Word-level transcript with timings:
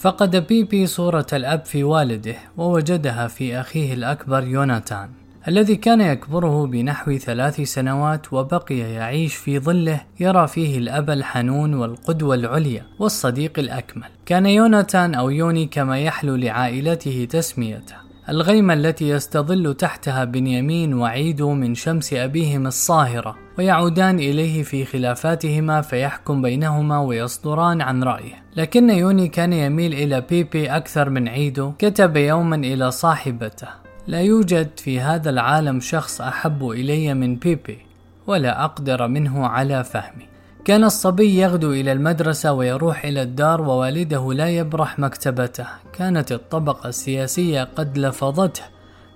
فقد 0.00 0.36
بيبي 0.46 0.86
صورة 0.86 1.26
الأب 1.32 1.64
في 1.64 1.84
والده 1.84 2.36
ووجدها 2.56 3.28
في 3.28 3.60
أخيه 3.60 3.94
الأكبر 3.94 4.44
يوناتان 4.44 5.08
الذي 5.48 5.76
كان 5.76 6.00
يكبره 6.00 6.66
بنحو 6.66 7.16
ثلاث 7.18 7.60
سنوات 7.60 8.32
وبقي 8.32 8.78
يعيش 8.78 9.34
في 9.34 9.58
ظله 9.58 10.00
يرى 10.20 10.48
فيه 10.48 10.78
الأب 10.78 11.10
الحنون 11.10 11.74
والقدوة 11.74 12.34
العليا 12.34 12.86
والصديق 12.98 13.58
الأكمل. 13.58 14.08
كان 14.26 14.46
يوناتان 14.46 15.14
أو 15.14 15.30
يوني 15.30 15.66
كما 15.66 15.98
يحلو 15.98 16.36
لعائلته 16.36 17.28
تسميته. 17.30 18.09
الغيمة 18.28 18.74
التي 18.74 19.08
يستظل 19.08 19.74
تحتها 19.74 20.24
بنيامين 20.24 20.94
وعيدو 20.94 21.50
من 21.52 21.74
شمس 21.74 22.12
أبيهم 22.12 22.66
الصاهرة 22.66 23.36
ويعودان 23.58 24.18
إليه 24.18 24.62
في 24.62 24.84
خلافاتهما 24.84 25.80
فيحكم 25.80 26.42
بينهما 26.42 27.00
ويصدران 27.00 27.80
عن 27.80 28.02
رأيه. 28.02 28.42
لكن 28.56 28.90
يوني 28.90 29.28
كان 29.28 29.52
يميل 29.52 29.94
إلى 29.94 30.20
بيبي 30.20 30.76
أكثر 30.76 31.10
من 31.10 31.28
عيدو 31.28 31.72
كتب 31.78 32.16
يوما 32.16 32.56
إلى 32.56 32.90
صاحبته. 32.90 33.68
لا 34.06 34.20
يوجد 34.20 34.70
في 34.76 35.00
هذا 35.00 35.30
العالم 35.30 35.80
شخص 35.80 36.20
أحب 36.20 36.70
إلي 36.70 37.14
من 37.14 37.36
بيبي 37.36 37.78
ولا 38.26 38.64
أقدر 38.64 39.08
منه 39.08 39.46
على 39.46 39.84
فهمي. 39.84 40.30
كان 40.64 40.84
الصبي 40.84 41.38
يغدو 41.38 41.72
إلى 41.72 41.92
المدرسة 41.92 42.52
ويروح 42.52 43.04
إلى 43.04 43.22
الدار 43.22 43.60
ووالده 43.60 44.32
لا 44.32 44.48
يبرح 44.48 44.98
مكتبته. 44.98 45.66
كانت 46.00 46.32
الطبقة 46.32 46.88
السياسية 46.88 47.64
قد 47.64 47.98
لفظته 47.98 48.62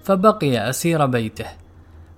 فبقي 0.03 0.71
أسير 0.71 1.07
بيته. 1.07 1.47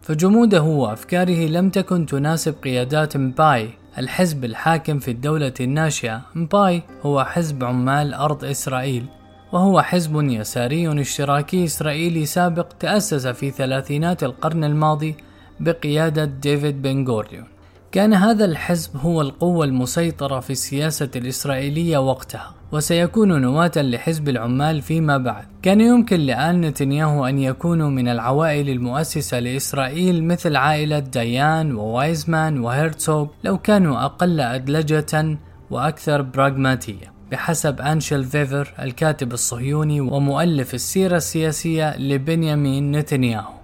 فجموده 0.02 0.62
وأفكاره 0.62 1.46
لم 1.46 1.70
تكن 1.70 2.06
تناسب 2.06 2.54
قيادات 2.64 3.16
مباي. 3.16 3.70
الحزب 3.98 4.44
الحاكم 4.44 4.98
في 4.98 5.10
الدولة 5.10 5.52
الناشئة 5.60 6.22
مباي 6.34 6.82
هو 7.02 7.24
حزب 7.24 7.64
عمال 7.64 8.14
أرض 8.14 8.44
إسرائيل 8.44 9.06
وهو 9.52 9.82
حزب 9.82 10.22
يساري 10.22 11.00
اشتراكي 11.00 11.64
إسرائيلي 11.64 12.26
سابق 12.26 12.68
تأسس 12.80 13.26
في 13.26 13.50
ثلاثينات 13.50 14.24
القرن 14.24 14.64
الماضي 14.64 15.16
بقيادة 15.60 16.24
ديفيد 16.24 16.82
بن 16.82 17.08
غوريون 17.08 17.55
كان 17.96 18.14
هذا 18.14 18.44
الحزب 18.44 18.96
هو 18.96 19.20
القوة 19.20 19.64
المسيطرة 19.64 20.40
في 20.40 20.50
السياسة 20.50 21.10
الإسرائيلية 21.16 21.98
وقتها 21.98 22.54
وسيكون 22.72 23.40
نواة 23.40 23.72
لحزب 23.76 24.28
العمال 24.28 24.82
فيما 24.82 25.18
بعد. 25.18 25.44
كان 25.62 25.80
يمكن 25.80 26.20
لآل 26.20 26.60
نتنياهو 26.60 27.26
أن 27.26 27.38
يكونوا 27.38 27.90
من 27.90 28.08
العوائل 28.08 28.68
المؤسسة 28.68 29.40
لإسرائيل 29.40 30.24
مثل 30.24 30.56
عائلة 30.56 30.98
ديان 30.98 31.74
ووايزمان 31.74 32.60
وهيرتسوغ 32.60 33.26
لو 33.44 33.58
كانوا 33.58 34.04
أقل 34.04 34.40
أدلجة 34.40 35.38
وأكثر 35.70 36.22
براغماتية. 36.22 37.12
بحسب 37.32 37.80
أنشل 37.80 38.24
فيفر 38.24 38.74
الكاتب 38.82 39.32
الصهيوني 39.32 40.00
ومؤلف 40.00 40.74
السيرة 40.74 41.16
السياسية 41.16 41.96
لبنيامين 41.96 42.92
نتنياهو. 42.92 43.55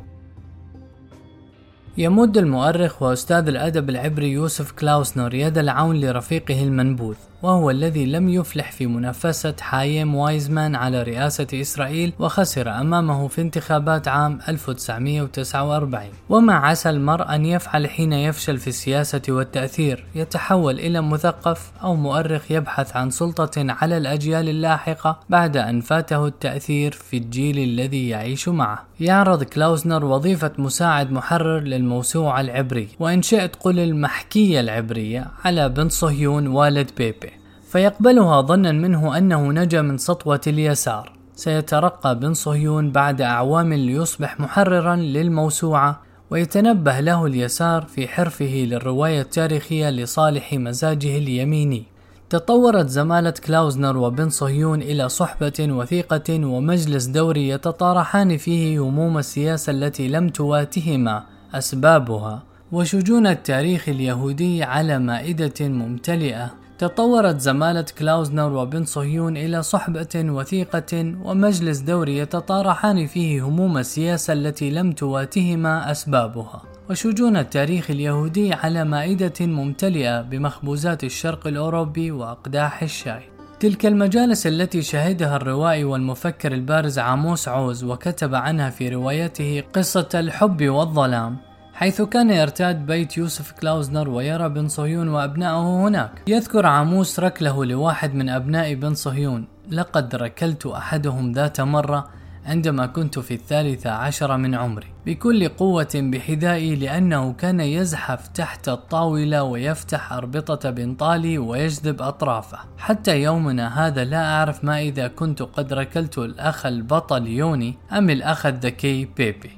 يمد 1.98 2.38
المؤرخ 2.38 3.02
وأستاذ 3.02 3.48
الأدب 3.48 3.90
العبري 3.90 4.32
يوسف 4.32 4.72
كلاوسنر 4.72 5.34
يد 5.34 5.58
العون 5.58 6.00
لرفيقه 6.00 6.62
المنبوذ 6.62 7.16
وهو 7.42 7.70
الذي 7.70 8.06
لم 8.06 8.28
يفلح 8.28 8.72
في 8.72 8.86
منافسة 8.86 9.54
حايم 9.60 10.14
وايزمان 10.14 10.74
على 10.74 11.02
رئاسة 11.02 11.46
إسرائيل 11.54 12.12
وخسر 12.18 12.70
أمامه 12.70 13.28
في 13.28 13.40
انتخابات 13.40 14.08
عام 14.08 14.38
1949 14.48 16.06
وما 16.28 16.54
عسى 16.54 16.90
المرء 16.90 17.34
أن 17.34 17.46
يفعل 17.46 17.88
حين 17.88 18.12
يفشل 18.12 18.58
في 18.58 18.68
السياسة 18.68 19.22
والتأثير 19.28 20.04
يتحول 20.14 20.78
إلى 20.78 21.00
مثقف 21.00 21.72
أو 21.82 21.94
مؤرخ 21.94 22.50
يبحث 22.50 22.96
عن 22.96 23.10
سلطة 23.10 23.50
على 23.56 23.96
الأجيال 23.96 24.48
اللاحقة 24.48 25.18
بعد 25.28 25.56
أن 25.56 25.80
فاته 25.80 26.26
التأثير 26.26 26.92
في 26.92 27.16
الجيل 27.16 27.58
الذي 27.58 28.08
يعيش 28.08 28.48
معه. 28.48 28.84
يعرض 29.00 29.42
كلاوزنر 29.42 30.04
وظيفة 30.04 30.52
مساعد 30.58 31.12
محرر 31.12 31.58
للموسوعة 31.82 32.40
العبري 32.40 32.88
وإن 33.00 33.22
شئت 33.22 33.56
قل 33.56 33.78
المحكية 33.78 34.60
العبرية 34.60 35.26
على 35.44 35.68
بن 35.68 35.88
صهيون 35.88 36.46
والد 36.46 36.90
بيبي. 36.96 37.30
فيقبلها 37.68 38.40
ظنا 38.40 38.72
منه 38.72 39.18
أنه 39.18 39.52
نجا 39.52 39.82
من 39.82 39.98
سطوة 39.98 40.40
اليسار. 40.46 41.12
سيترقى 41.34 42.18
بن 42.18 42.34
صهيون 42.34 42.90
بعد 42.90 43.20
أعوام 43.20 43.72
ليصبح 43.72 44.40
محررا 44.40 44.96
للموسوعة 44.96 46.00
ويتنبه 46.30 47.00
له 47.00 47.26
اليسار 47.26 47.82
في 47.82 48.08
حرفه 48.08 48.64
للرواية 48.70 49.20
التاريخية 49.20 49.90
لصالح 49.90 50.52
مزاجه 50.52 51.18
اليميني. 51.18 51.84
تطورت 52.30 52.88
زمالة 52.88 53.34
كلاوزنر 53.46 53.96
وبن 53.96 54.28
صهيون 54.28 54.82
إلى 54.82 55.08
صحبة 55.08 55.52
وثيقة 55.60 56.46
ومجلس 56.46 57.04
دوري 57.04 57.48
يتطارحان 57.48 58.36
فيه 58.36 58.78
هموم 58.78 59.18
السياسة 59.18 59.70
التي 59.70 60.08
لم 60.08 60.28
تواتهما. 60.28 61.24
أسبابها. 61.54 62.42
وشجون 62.72 63.26
التاريخ 63.26 63.88
اليهودي 63.88 64.62
على 64.62 64.98
مائدة 64.98 65.68
ممتلئة. 65.68 66.50
تطورت 66.78 67.40
زمالة 67.40 67.86
كلاوزنر 67.98 68.52
وبن 68.52 68.84
صهيون 68.84 69.36
إلى 69.36 69.62
صحبة 69.62 70.08
وثيقة 70.16 71.14
ومجلس 71.24 71.78
دوري 71.78 72.18
يتطارحان 72.18 73.06
فيه 73.06 73.46
هموم 73.46 73.78
السياسة 73.78 74.32
التي 74.32 74.70
لم 74.70 74.92
تواتهما 74.92 75.90
أسبابها. 75.90 76.62
وشجون 76.90 77.36
التاريخ 77.36 77.90
اليهودي 77.90 78.52
على 78.52 78.84
مائدة 78.84 79.46
ممتلئة 79.46 80.22
بمخبوزات 80.22 81.04
الشرق 81.04 81.46
الأوروبي 81.46 82.10
وأقداح 82.10 82.82
الشاي 82.82 83.31
تلك 83.62 83.86
المجالس 83.86 84.46
التي 84.46 84.82
شهدها 84.82 85.36
الروائي 85.36 85.84
والمفكر 85.84 86.52
البارز 86.52 86.98
عاموس 86.98 87.48
عوز 87.48 87.84
وكتب 87.84 88.34
عنها 88.34 88.70
في 88.70 88.88
روايته 88.88 89.62
قصة 89.72 90.08
الحب 90.14 90.68
والظلام 90.68 91.36
حيث 91.74 92.02
كان 92.02 92.30
يرتاد 92.30 92.86
بيت 92.86 93.16
يوسف 93.16 93.52
كلاوزنر 93.52 94.08
ويرى 94.08 94.48
بن 94.48 94.68
صهيون 94.68 95.08
وأبنائه 95.08 95.86
هناك. 95.86 96.22
يذكر 96.26 96.66
عاموس 96.66 97.20
ركله 97.20 97.64
لواحد 97.64 98.14
من 98.14 98.28
أبناء 98.28 98.74
بن 98.74 98.94
صهيون 98.94 99.46
لقد 99.70 100.14
ركلت 100.14 100.66
أحدهم 100.66 101.32
ذات 101.32 101.60
مرة 101.60 102.08
عندما 102.46 102.86
كنت 102.86 103.18
في 103.18 103.34
الثالثة 103.34 103.90
عشر 103.90 104.36
من 104.36 104.54
عمري. 104.54 104.86
بكل 105.06 105.48
قوة 105.48 105.90
بحذائي 105.94 106.76
لأنه 106.76 107.32
كان 107.32 107.60
يزحف 107.60 108.28
تحت 108.28 108.68
الطاولة 108.68 109.42
ويفتح 109.42 110.12
أربطة 110.12 110.70
بنطالي 110.70 111.38
ويجذب 111.38 112.02
أطرافه. 112.02 112.58
حتى 112.78 113.22
يومنا 113.22 113.86
هذا 113.86 114.04
لا 114.04 114.24
أعرف 114.34 114.64
ما 114.64 114.80
إذا 114.80 115.08
كنت 115.08 115.42
قد 115.42 115.72
ركلت 115.72 116.18
الأخ 116.18 116.66
البطل 116.66 117.26
يوني 117.26 117.78
أم 117.92 118.10
الأخ 118.10 118.46
الذكي 118.46 119.04
بيبي. 119.04 119.50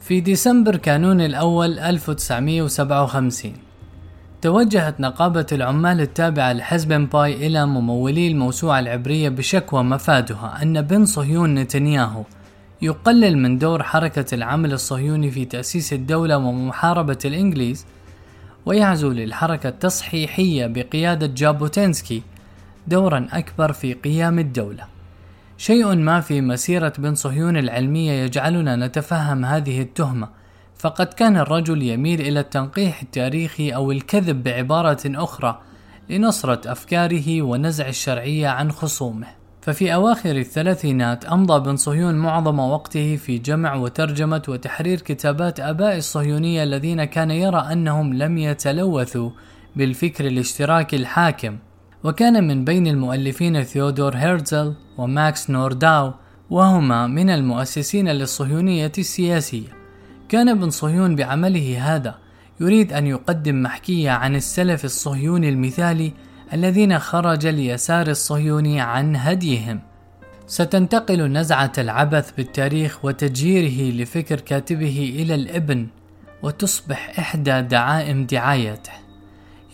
في 0.00 0.20
ديسمبر 0.20 0.76
كانون 0.76 1.20
الأول 1.20 1.78
1957 1.78 3.69
توجهت 4.42 5.00
نقابة 5.00 5.46
العمال 5.52 6.00
التابعة 6.00 6.52
لحزب 6.52 6.92
باي 6.92 7.46
إلى 7.46 7.66
ممولي 7.66 8.28
الموسوعة 8.28 8.80
العبرية 8.80 9.28
بشكوى 9.28 9.82
مفادها 9.82 10.62
أن 10.62 10.82
بن 10.82 11.04
صهيون 11.04 11.54
نتنياهو 11.54 12.24
يقلل 12.82 13.38
من 13.38 13.58
دور 13.58 13.82
حركة 13.82 14.34
العمل 14.34 14.72
الصهيوني 14.72 15.30
في 15.30 15.44
تأسيس 15.44 15.92
الدولة 15.92 16.36
ومحاربة 16.36 17.18
الإنجليز 17.24 17.86
ويعزو 18.66 19.12
للحركة 19.12 19.68
التصحيحية 19.68 20.66
بقيادة 20.66 21.26
جابوتينسكي 21.26 22.22
دورا 22.86 23.28
أكبر 23.32 23.72
في 23.72 23.92
قيام 23.92 24.38
الدولة. 24.38 24.84
شيء 25.58 25.94
ما 25.94 26.20
في 26.20 26.40
مسيرة 26.40 26.92
بن 26.98 27.14
صهيون 27.14 27.56
العلمية 27.56 28.12
يجعلنا 28.12 28.76
نتفهم 28.76 29.44
هذه 29.44 29.82
التهمة 29.82 30.39
فقد 30.80 31.06
كان 31.06 31.36
الرجل 31.36 31.82
يميل 31.82 32.20
إلى 32.20 32.40
التنقيح 32.40 33.02
التاريخي 33.02 33.70
أو 33.70 33.92
الكذب 33.92 34.42
بعبارة 34.42 35.00
أخرى 35.06 35.60
لنصرة 36.10 36.72
أفكاره 36.72 37.42
ونزع 37.42 37.88
الشرعية 37.88 38.48
عن 38.48 38.72
خصومه. 38.72 39.26
ففي 39.62 39.94
أواخر 39.94 40.36
الثلاثينات 40.36 41.24
أمضى 41.24 41.60
بن 41.60 41.76
صهيون 41.76 42.14
معظم 42.14 42.58
وقته 42.58 43.16
في 43.16 43.38
جمع 43.38 43.74
وترجمة 43.74 44.42
وتحرير 44.48 45.00
كتابات 45.00 45.60
آباء 45.60 45.96
الصهيونية 45.96 46.62
الذين 46.62 47.04
كان 47.04 47.30
يرى 47.30 47.68
أنهم 47.72 48.14
لم 48.14 48.38
يتلوثوا 48.38 49.30
بالفكر 49.76 50.26
الاشتراكي 50.26 50.96
الحاكم. 50.96 51.58
وكان 52.04 52.48
من 52.48 52.64
بين 52.64 52.86
المؤلفين 52.86 53.62
ثيودور 53.62 54.16
هيرتزل 54.16 54.74
وماكس 54.98 55.50
نورداو 55.50 56.12
وهما 56.50 57.06
من 57.06 57.30
المؤسسين 57.30 58.08
للصهيونية 58.08 58.92
السياسية. 58.98 59.79
كان 60.30 60.48
ابن 60.48 60.70
صهيون 60.70 61.16
بعمله 61.16 61.94
هذا 61.94 62.18
يريد 62.60 62.92
أن 62.92 63.06
يقدم 63.06 63.62
محكية 63.62 64.10
عن 64.10 64.36
السلف 64.36 64.84
الصهيوني 64.84 65.48
المثالي 65.48 66.12
الذين 66.52 66.98
خرج 66.98 67.46
اليسار 67.46 68.06
الصهيوني 68.06 68.80
عن 68.80 69.16
هديهم. 69.16 69.80
ستنتقل 70.46 71.32
نزعة 71.32 71.72
العبث 71.78 72.30
بالتاريخ 72.36 73.04
وتجييره 73.04 74.02
لفكر 74.02 74.40
كاتبه 74.40 75.14
إلى 75.16 75.34
الابن 75.34 75.86
وتصبح 76.42 77.18
إحدى 77.18 77.60
دعائم 77.60 78.26
دعايته. 78.26 78.92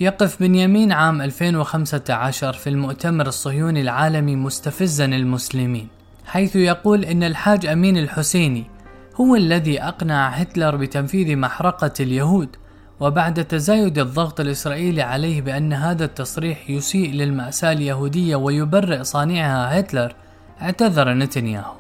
يقف 0.01 0.41
بنيامين 0.41 0.93
عام 0.93 1.23
2015 1.23 2.53
في 2.53 2.71
المؤتمر 2.71 3.27
الصهيوني 3.27 3.81
العالمي 3.81 4.37
مستفزا 4.37 5.05
المسلمين 5.05 5.89
حيث 6.27 6.57
يقول 6.57 7.05
إن 7.05 7.23
الحاج 7.23 7.67
أمين 7.67 7.99
الحسيني 7.99 8.76
هو 9.21 9.37
الذي 9.37 9.83
أقنع 9.83 10.29
هتلر 10.29 10.77
بتنفيذ 10.77 11.37
محرقة 11.37 11.93
اليهود 12.01 12.57
وبعد 13.01 13.45
تزايد 13.45 13.99
الضغط 13.99 14.41
الإسرائيلي 14.41 15.03
عليه 15.03 15.43
بأن 15.43 15.73
هذا 15.73 16.05
التصريح 16.05 16.71
يسيء 16.71 17.13
للمأساة 17.13 17.73
اليهودية 17.73 18.37
ويبرئ 18.37 19.05
صانعها 19.05 19.81
هتلر 19.81 20.15
اعتذر 20.63 21.13
نتنياهو 21.15 21.75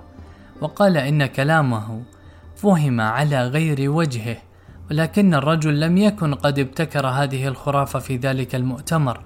وقال 0.61 0.97
إن 0.97 1.27
كلامه 1.27 2.03
فهم 2.57 3.01
على 3.01 3.49
غير 3.49 3.91
وجهه 3.91 4.37
ولكن 4.91 5.35
الرجل 5.35 5.81
لم 5.81 5.99
يكن 5.99 6.35
قد 6.35 6.59
ابتكر 6.59 7.07
هذه 7.07 7.49
الخرافة 7.49 7.99
في 7.99 8.17
ذلك 8.17 8.55
المؤتمر 8.55 9.21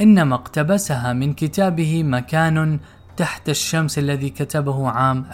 إنما 0.00 0.34
اقتبسها 0.34 1.12
من 1.12 1.32
كتابه 1.32 2.02
مكان 2.02 2.80
تحت 3.16 3.48
الشمس 3.48 3.98
الذي 3.98 4.30
كتبه 4.30 4.88
عام 4.88 5.24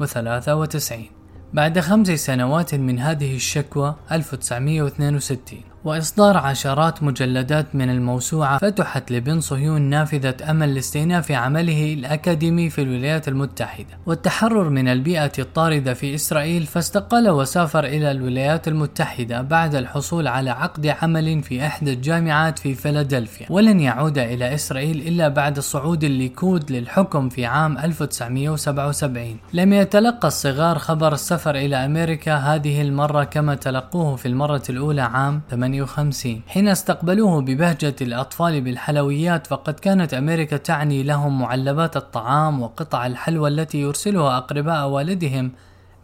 1993 0.00 1.10
بعد 1.52 1.80
خمس 1.80 2.08
سنوات 2.08 2.74
من 2.74 2.98
هذه 2.98 3.36
الشكوى 3.36 3.96
1962 4.12 5.69
وإصدار 5.84 6.36
عشرات 6.36 7.02
مجلدات 7.02 7.74
من 7.74 7.90
الموسوعة 7.90 8.58
فتحت 8.58 9.12
لبن 9.12 9.40
صهيون 9.40 9.82
نافذة 9.82 10.50
أمل 10.50 10.74
لاستئناف 10.74 11.32
عمله 11.32 11.94
الأكاديمي 11.94 12.70
في 12.70 12.82
الولايات 12.82 13.28
المتحدة 13.28 13.98
والتحرر 14.06 14.68
من 14.68 14.88
البيئة 14.88 15.32
الطاردة 15.38 15.94
في 15.94 16.14
إسرائيل 16.14 16.66
فاستقال 16.66 17.30
وسافر 17.30 17.84
إلى 17.84 18.10
الولايات 18.10 18.68
المتحدة 18.68 19.42
بعد 19.42 19.74
الحصول 19.74 20.28
على 20.28 20.50
عقد 20.50 20.86
عمل 20.86 21.42
في 21.42 21.66
إحدى 21.66 21.92
الجامعات 21.92 22.58
في 22.58 22.74
فيلادلفيا 22.74 23.46
ولن 23.50 23.80
يعود 23.80 24.18
إلى 24.18 24.54
إسرائيل 24.54 25.08
إلا 25.08 25.28
بعد 25.28 25.60
صعود 25.60 26.04
الليكود 26.04 26.72
للحكم 26.72 27.28
في 27.28 27.46
عام 27.46 27.78
1977 27.78 29.36
لم 29.52 29.72
يتلقى 29.72 30.28
الصغار 30.28 30.78
خبر 30.78 31.12
السفر 31.12 31.54
إلى 31.54 31.76
أمريكا 31.76 32.36
هذه 32.36 32.82
المرة 32.82 33.24
كما 33.24 33.54
تلقوه 33.54 34.16
في 34.16 34.28
المرة 34.28 34.62
الأولى 34.70 35.02
عام 35.02 35.40
1958 35.74 36.42
حين 36.46 36.68
استقبلوه 36.68 37.40
ببهجة 37.40 37.96
الأطفال 38.00 38.60
بالحلويات 38.60 39.46
فقد 39.46 39.74
كانت 39.74 40.14
أمريكا 40.14 40.56
تعني 40.56 41.02
لهم 41.02 41.38
معلبات 41.38 41.96
الطعام 41.96 42.62
وقطع 42.62 43.06
الحلوى 43.06 43.48
التي 43.48 43.80
يرسلها 43.80 44.36
أقرباء 44.36 44.88
والدهم 44.88 45.52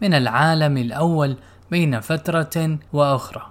من 0.01 0.13
العالم 0.13 0.77
الأول 0.77 1.37
بين 1.71 1.99
فترة 1.99 2.77
وأخرى. 2.93 3.41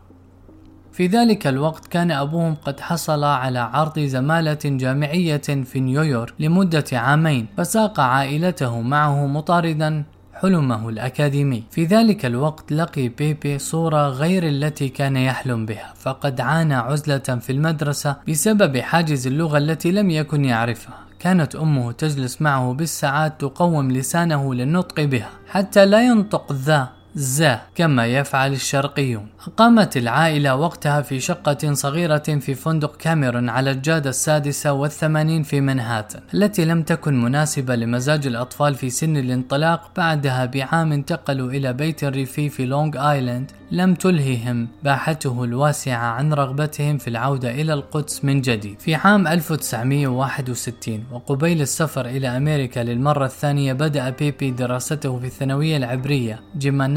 في 0.92 1.06
ذلك 1.06 1.46
الوقت 1.46 1.86
كان 1.86 2.10
أبوهم 2.10 2.54
قد 2.54 2.80
حصل 2.80 3.24
على 3.24 3.58
عرض 3.58 3.98
زمالة 3.98 4.58
جامعية 4.64 5.36
في 5.36 5.80
نيويورك 5.80 6.34
لمدة 6.38 6.84
عامين 6.92 7.46
فساق 7.56 8.00
عائلته 8.00 8.80
معه 8.80 9.26
مطاردا 9.26 10.04
حلمه 10.40 10.88
الأكاديمي. 10.88 11.64
في 11.70 11.84
ذلك 11.84 12.26
الوقت 12.26 12.72
لقي 12.72 13.08
بيبي 13.08 13.58
صورة 13.58 14.08
غير 14.08 14.48
التي 14.48 14.88
كان 14.88 15.16
يحلم 15.16 15.66
بها 15.66 15.94
فقد 15.96 16.40
عانى 16.40 16.74
عزلة 16.74 17.18
في 17.18 17.52
المدرسة 17.52 18.16
بسبب 18.28 18.76
حاجز 18.76 19.26
اللغة 19.26 19.58
التي 19.58 19.90
لم 19.90 20.10
يكن 20.10 20.44
يعرفها. 20.44 20.94
كانت 21.18 21.54
أمه 21.54 21.92
تجلس 21.92 22.42
معه 22.42 22.72
بالساعات 22.72 23.40
تقوم 23.40 23.92
لسانه 23.92 24.54
للنطق 24.54 25.00
بها 25.00 25.30
حتى 25.48 25.86
لا 25.86 26.06
ينطق 26.06 26.52
ذا 26.52 26.95
ز 27.16 27.44
كما 27.74 28.06
يفعل 28.06 28.52
الشرقيون. 28.52 29.26
أقامت 29.46 29.96
العائلة 29.96 30.54
وقتها 30.56 31.02
في 31.02 31.20
شقة 31.20 31.72
صغيرة 31.72 32.18
في 32.18 32.54
فندق 32.54 32.96
كاميرون 32.96 33.48
على 33.48 33.70
الجادة 33.70 34.10
السادسة 34.10 34.72
والثمانين 34.72 35.42
في 35.42 35.60
منهاتن 35.60 36.20
التي 36.34 36.64
لم 36.64 36.82
تكن 36.82 37.22
مناسبة 37.22 37.76
لمزاج 37.76 38.26
الأطفال 38.26 38.74
في 38.74 38.90
سن 38.90 39.16
الانطلاق 39.16 39.90
بعدها 39.96 40.46
بعام 40.46 40.92
انتقلوا 40.92 41.50
إلى 41.50 41.72
بيت 41.72 42.04
ريفي 42.04 42.48
في 42.48 42.66
لونغ 42.66 43.10
آيلاند. 43.10 43.52
لم 43.70 43.94
تلههم 43.94 44.68
باحته 44.84 45.44
الواسعة 45.44 46.06
عن 46.06 46.32
رغبتهم 46.32 46.98
في 46.98 47.08
العودة 47.08 47.50
إلى 47.50 47.74
القدس 47.74 48.24
من 48.24 48.40
جديد. 48.40 48.80
في 48.80 48.94
عام 48.94 49.26
1961 49.26 51.04
وقبيل 51.12 51.60
السفر 51.60 52.06
إلى 52.06 52.36
أمريكا 52.36 52.80
للمرة 52.80 53.24
الثانية 53.24 53.72
بدأ 53.72 54.10
بيبي 54.10 54.50
دراسته 54.50 55.18
في 55.18 55.26
الثانوية 55.26 55.76
العبرية 55.76 56.40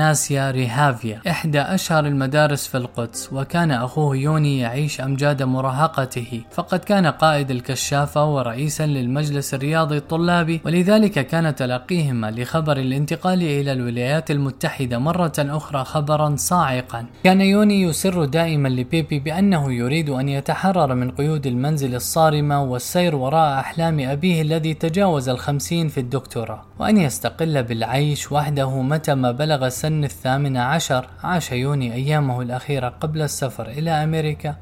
جيماناسيا 0.09 0.51
ريهافيا 0.51 1.21
إحدى 1.27 1.61
أشهر 1.61 2.05
المدارس 2.05 2.67
في 2.67 2.77
القدس 2.77 3.29
وكان 3.33 3.71
أخوه 3.71 4.15
يوني 4.15 4.59
يعيش 4.59 5.01
أمجاد 5.01 5.43
مراهقته. 5.43 6.41
فقد 6.51 6.79
كان 6.79 7.07
قائد 7.07 7.51
الكشافة 7.51 8.25
ورئيسا 8.25 8.85
للمجلس 8.85 9.53
الرياضي 9.53 9.97
الطلابي 9.97 10.61
ولذلك 10.65 11.27
كان 11.27 11.55
تلقيهما 11.55 12.31
لخبر 12.31 12.77
الانتقال 12.77 13.43
إلى 13.43 13.71
الولايات 13.71 14.31
المتحدة 14.31 14.99
مرة 14.99 15.33
أخرى 15.39 15.83
خبرا 15.83 16.35
صاعقا. 16.35 17.05
كان 17.23 17.41
يوني 17.41 17.81
يسر 17.81 18.25
دائما 18.25 18.67
لبيبي 18.67 19.19
بأنه 19.19 19.73
يريد 19.73 20.09
أن 20.09 20.29
يتحرر 20.29 20.95
من 20.95 21.11
قيود 21.11 21.47
المنزل 21.47 21.95
الصارمة 21.95 22.63
والسير 22.63 23.15
وراء 23.15 23.59
أحلام 23.59 23.99
أبيه 23.99 24.41
الذي 24.41 24.73
تجاوز 24.73 25.29
الخمسين 25.29 25.87
في 25.87 25.99
الدكتوراه 25.99 26.61
وأن 26.79 26.97
يستقل 26.97 27.63
بالعيش 27.63 28.31
وحده 28.31 28.81
متى 28.81 29.15
ما 29.15 29.31
بلغ 29.31 29.69
سن 29.69 29.98
الثامن 30.03 30.57
عشر 30.57 31.07
عاش 31.23 31.51
يوني 31.51 31.93
أيامه 31.93 32.41
الأخيرة 32.41 32.89
قبل 32.89 33.21
السفر 33.21 33.67
إلى 33.69 33.91
أمريكا 33.91 34.55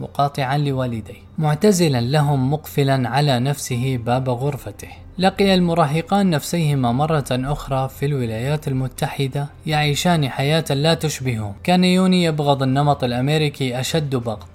مقاطعا 0.00 0.58
لوالديه 0.58 1.22
معتزلا 1.38 2.00
لهم 2.00 2.52
مقفلا 2.52 3.08
على 3.08 3.40
نفسه 3.40 3.96
باب 3.96 4.28
غرفته. 4.28 4.88
لقي 5.18 5.54
المراهقان 5.54 6.30
نفسيهما 6.30 6.92
مرة 6.92 7.24
أخرى 7.30 7.88
في 7.88 8.06
الولايات 8.06 8.68
المتحدة 8.68 9.46
يعيشان 9.66 10.28
حياة 10.28 10.64
لا 10.70 10.94
تشبههم. 10.94 11.54
كان 11.64 11.84
يوني 11.84 12.24
يبغض 12.24 12.62
النمط 12.62 13.04
الأمريكي 13.04 13.80
أشد 13.80 14.16
بغض. 14.16 14.53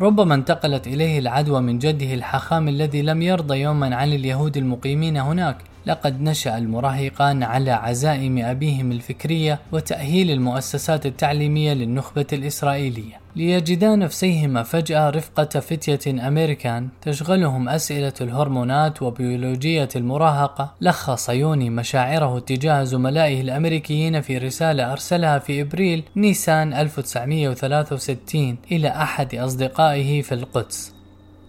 ربما 0.00 0.34
انتقلت 0.34 0.86
إليه 0.86 1.18
العدوى 1.18 1.60
من 1.60 1.78
جده 1.78 2.14
الحخام 2.14 2.68
الذي 2.68 3.02
لم 3.02 3.22
يرضى 3.22 3.60
يوما 3.60 3.96
عن 3.96 4.12
اليهود 4.12 4.56
المقيمين 4.56 5.16
هناك. 5.16 5.56
لقد 5.86 6.20
نشأ 6.20 6.58
المراهقان 6.58 7.42
على 7.42 7.70
عزائم 7.70 8.38
أبيهم 8.38 8.92
الفكرية 8.92 9.58
وتأهيل 9.72 10.30
المؤسسات 10.30 11.06
التعليمية 11.06 11.72
للنخبة 11.72 12.26
الإسرائيلية. 12.32 13.20
ليجدا 13.38 13.96
نفسيهما 13.96 14.62
فجأة 14.62 15.10
رفقة 15.10 15.60
فتية 15.60 16.28
أمريكان 16.28 16.88
تشغلهم 17.02 17.68
أسئلة 17.68 18.12
الهرمونات 18.20 19.02
وبيولوجية 19.02 19.88
المراهقة. 19.96 20.74
لخص 20.80 21.28
يوني 21.28 21.70
مشاعره 21.70 22.38
تجاه 22.38 22.84
زملائه 22.84 23.40
الأمريكيين 23.40 24.20
في 24.20 24.38
رسالة 24.38 24.92
أرسلها 24.92 25.38
في 25.38 25.60
إبريل 25.60 26.04
نيسان 26.16 26.74
1963 26.74 28.56
إلى 28.72 28.88
أحد 28.88 29.34
أصدقائه 29.34 30.22
في 30.22 30.34
القدس. 30.34 30.94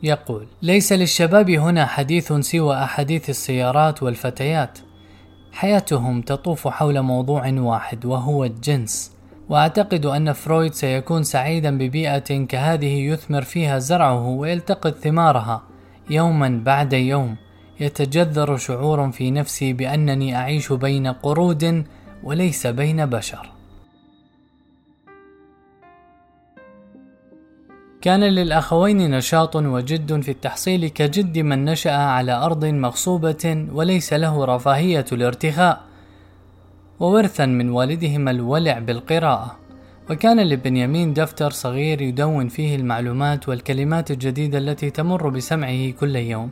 يقول 0.04 0.48
ليس 0.62 0.94
للشباب 0.94 1.50
هنا 1.50 1.86
حديث 1.86 2.34
سوى 2.34 2.84
أحاديث 2.84 3.30
السيارات 3.30 4.04
والفتيات. 4.04 4.80
حياتهم 5.52 6.22
تطوف 6.22 6.68
حول 6.68 7.02
موضوع 7.02 7.50
واحد 7.50 8.06
وهو 8.06 8.46
الجنس. 8.46 9.19
وأعتقد 9.50 10.06
أن 10.06 10.34
فرويد 10.34 10.74
سيكون 10.74 11.24
سعيدا 11.24 11.78
ببيئة 11.78 12.46
كهذه 12.46 13.00
يثمر 13.00 13.42
فيها 13.42 13.80
زرعه 13.80 14.28
ويلتقط 14.28 14.98
ثمارها. 14.98 15.64
يوما 16.10 16.62
بعد 16.66 16.94
يوم 16.94 17.36
يتجذر 17.80 18.58
شعور 18.58 19.12
في 19.12 19.32
نفسي 19.32 19.74
بأنني 19.74 20.36
أعيش 20.36 20.74
بين 20.74 21.08
قرود 21.08 21.86
وليس 22.24 22.68
بين 22.68 23.06
بشر. 23.06 23.50
كان 28.02 28.24
للأخوين 28.24 29.12
نشاط 29.12 29.56
وجد 29.56 30.22
في 30.22 30.32
التحصيل 30.32 30.88
كجد 30.88 31.38
من 31.38 31.66
نشأ 31.66 31.92
على 31.92 32.32
أرض 32.32 32.66
مغصوبة 32.66 33.68
وليس 33.72 34.14
له 34.14 34.46
رفاهية 34.46 35.06
الارتخاء. 35.12 35.89
وورثا 37.00 37.46
من 37.46 37.70
والدهما 37.70 38.32
الولع 38.32 38.80
بالقراءة. 38.80 39.56
وكان 40.10 40.40
لبنيامين 40.40 41.14
دفتر 41.14 41.52
صغير 41.52 42.02
يدون 42.02 42.48
فيه 42.48 42.76
المعلومات 42.76 43.50
والكلمات 43.50 44.12
الجديدة 44.12 44.58
التي 44.58 44.90
تمر 44.90 45.30
بسمعه 45.30 45.92
كل 45.92 46.16
يوم. 46.16 46.52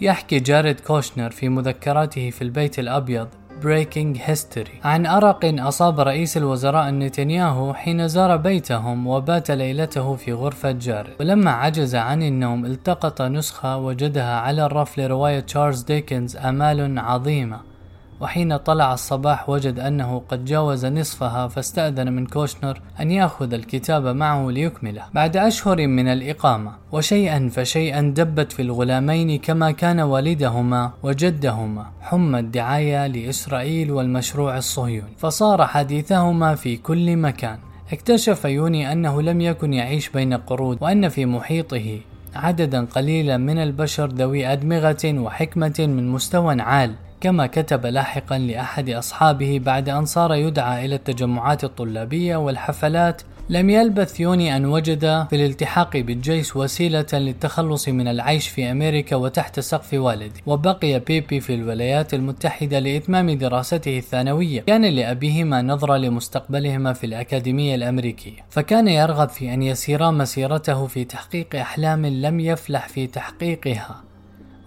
يحكي 0.00 0.40
جاريد 0.40 0.80
كوشنر 0.80 1.30
في 1.30 1.48
مذكراته 1.48 2.30
في 2.30 2.42
البيت 2.42 2.78
الأبيض 2.78 3.28
Breaking 3.62 4.18
History 4.28 4.84
عن 4.84 5.06
أرق 5.06 5.44
أصاب 5.44 6.00
رئيس 6.00 6.36
الوزراء 6.36 6.90
نتنياهو 6.90 7.74
حين 7.74 8.08
زار 8.08 8.36
بيتهم 8.36 9.06
وبات 9.06 9.50
ليلته 9.50 10.16
في 10.16 10.32
غرفة 10.32 10.70
جاريد. 10.70 11.14
ولما 11.20 11.50
عجز 11.50 11.94
عن 11.94 12.22
النوم 12.22 12.66
التقط 12.66 13.22
نسخة 13.22 13.76
وجدها 13.76 14.36
على 14.40 14.66
الرف 14.66 14.98
لرواية 14.98 15.40
تشارلز 15.40 15.82
ديكنز 15.82 16.36
آمال 16.36 16.98
عظيمة. 16.98 17.73
وحين 18.20 18.56
طلع 18.56 18.94
الصباح 18.94 19.48
وجد 19.48 19.78
أنه 19.78 20.22
قد 20.28 20.44
جاوز 20.44 20.86
نصفها 20.86 21.48
فاستأذن 21.48 22.12
من 22.12 22.26
كوشنر 22.26 22.80
أن 23.00 23.10
يأخذ 23.10 23.54
الكتاب 23.54 24.06
معه 24.06 24.50
ليكمله. 24.50 25.02
بعد 25.14 25.36
أشهر 25.36 25.86
من 25.86 26.08
الإقامة 26.08 26.72
وشيئا 26.92 27.50
فشيئا 27.52 28.00
دبت 28.00 28.52
في 28.52 28.62
الغلامين 28.62 29.38
كما 29.38 29.70
كان 29.70 30.00
والدهما 30.00 30.90
وجدهما 31.02 31.86
حمى 32.00 32.38
الدعاية 32.38 33.06
لإسرائيل 33.06 33.90
والمشروع 33.90 34.56
الصهيوني. 34.56 35.12
فصار 35.18 35.66
حديثهما 35.66 36.54
في 36.54 36.76
كل 36.76 37.16
مكان. 37.16 37.58
اكتشف 37.92 38.44
يوني 38.44 38.92
أنه 38.92 39.22
لم 39.22 39.40
يكن 39.40 39.74
يعيش 39.74 40.08
بين 40.08 40.34
قرود 40.34 40.78
وأن 40.80 41.08
في 41.08 41.26
محيطه 41.26 42.00
عددا 42.34 42.84
قليلا 42.84 43.36
من 43.36 43.58
البشر 43.58 44.06
ذوي 44.06 44.46
أدمغة 44.46 45.04
وحكمة 45.04 45.74
من 45.78 46.08
مستوى 46.08 46.60
عال. 46.60 46.94
كما 47.24 47.46
كتب 47.46 47.86
لاحقا 47.86 48.38
لأحد 48.38 48.90
أصحابه 48.90 49.60
بعد 49.64 49.88
أن 49.88 50.04
صار 50.04 50.34
يدعى 50.34 50.84
إلى 50.84 50.94
التجمعات 50.94 51.64
الطلابية 51.64 52.36
والحفلات 52.36 53.22
لم 53.48 53.70
يلبث 53.70 54.20
يوني 54.20 54.56
أن 54.56 54.64
وجد 54.64 55.26
في 55.30 55.36
الالتحاق 55.36 55.96
بالجيش 55.96 56.56
وسيلة 56.56 57.06
للتخلص 57.12 57.88
من 57.88 58.08
العيش 58.08 58.48
في 58.48 58.70
أمريكا 58.70 59.16
وتحت 59.16 59.60
سقف 59.60 59.94
والده. 59.94 60.40
وبقي 60.46 61.00
بيبي 61.00 61.40
في 61.40 61.54
الولايات 61.54 62.14
المتحدة 62.14 62.78
لإتمام 62.78 63.30
دراسته 63.30 63.98
الثانوية. 63.98 64.60
كان 64.60 64.84
لأبيهما 64.84 65.62
نظرة 65.62 65.96
لمستقبلهما 65.96 66.92
في 66.92 67.06
الأكاديمية 67.06 67.74
الأمريكية. 67.74 68.40
فكان 68.50 68.88
يرغب 68.88 69.28
في 69.28 69.54
أن 69.54 69.62
يسيرا 69.62 70.10
مسيرته 70.10 70.86
في 70.86 71.04
تحقيق 71.04 71.56
أحلام 71.56 72.06
لم 72.06 72.40
يفلح 72.40 72.88
في 72.88 73.06
تحقيقها. 73.06 74.04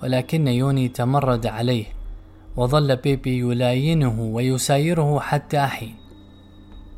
ولكن 0.04 0.48
يوني 0.48 0.88
تمرد 0.88 1.48
عليه. 1.48 1.97
وظل 2.58 2.96
بيبي 2.96 3.40
يلاينه 3.40 4.22
ويسايره 4.22 5.20
حتى 5.20 5.60
حين. 5.60 5.96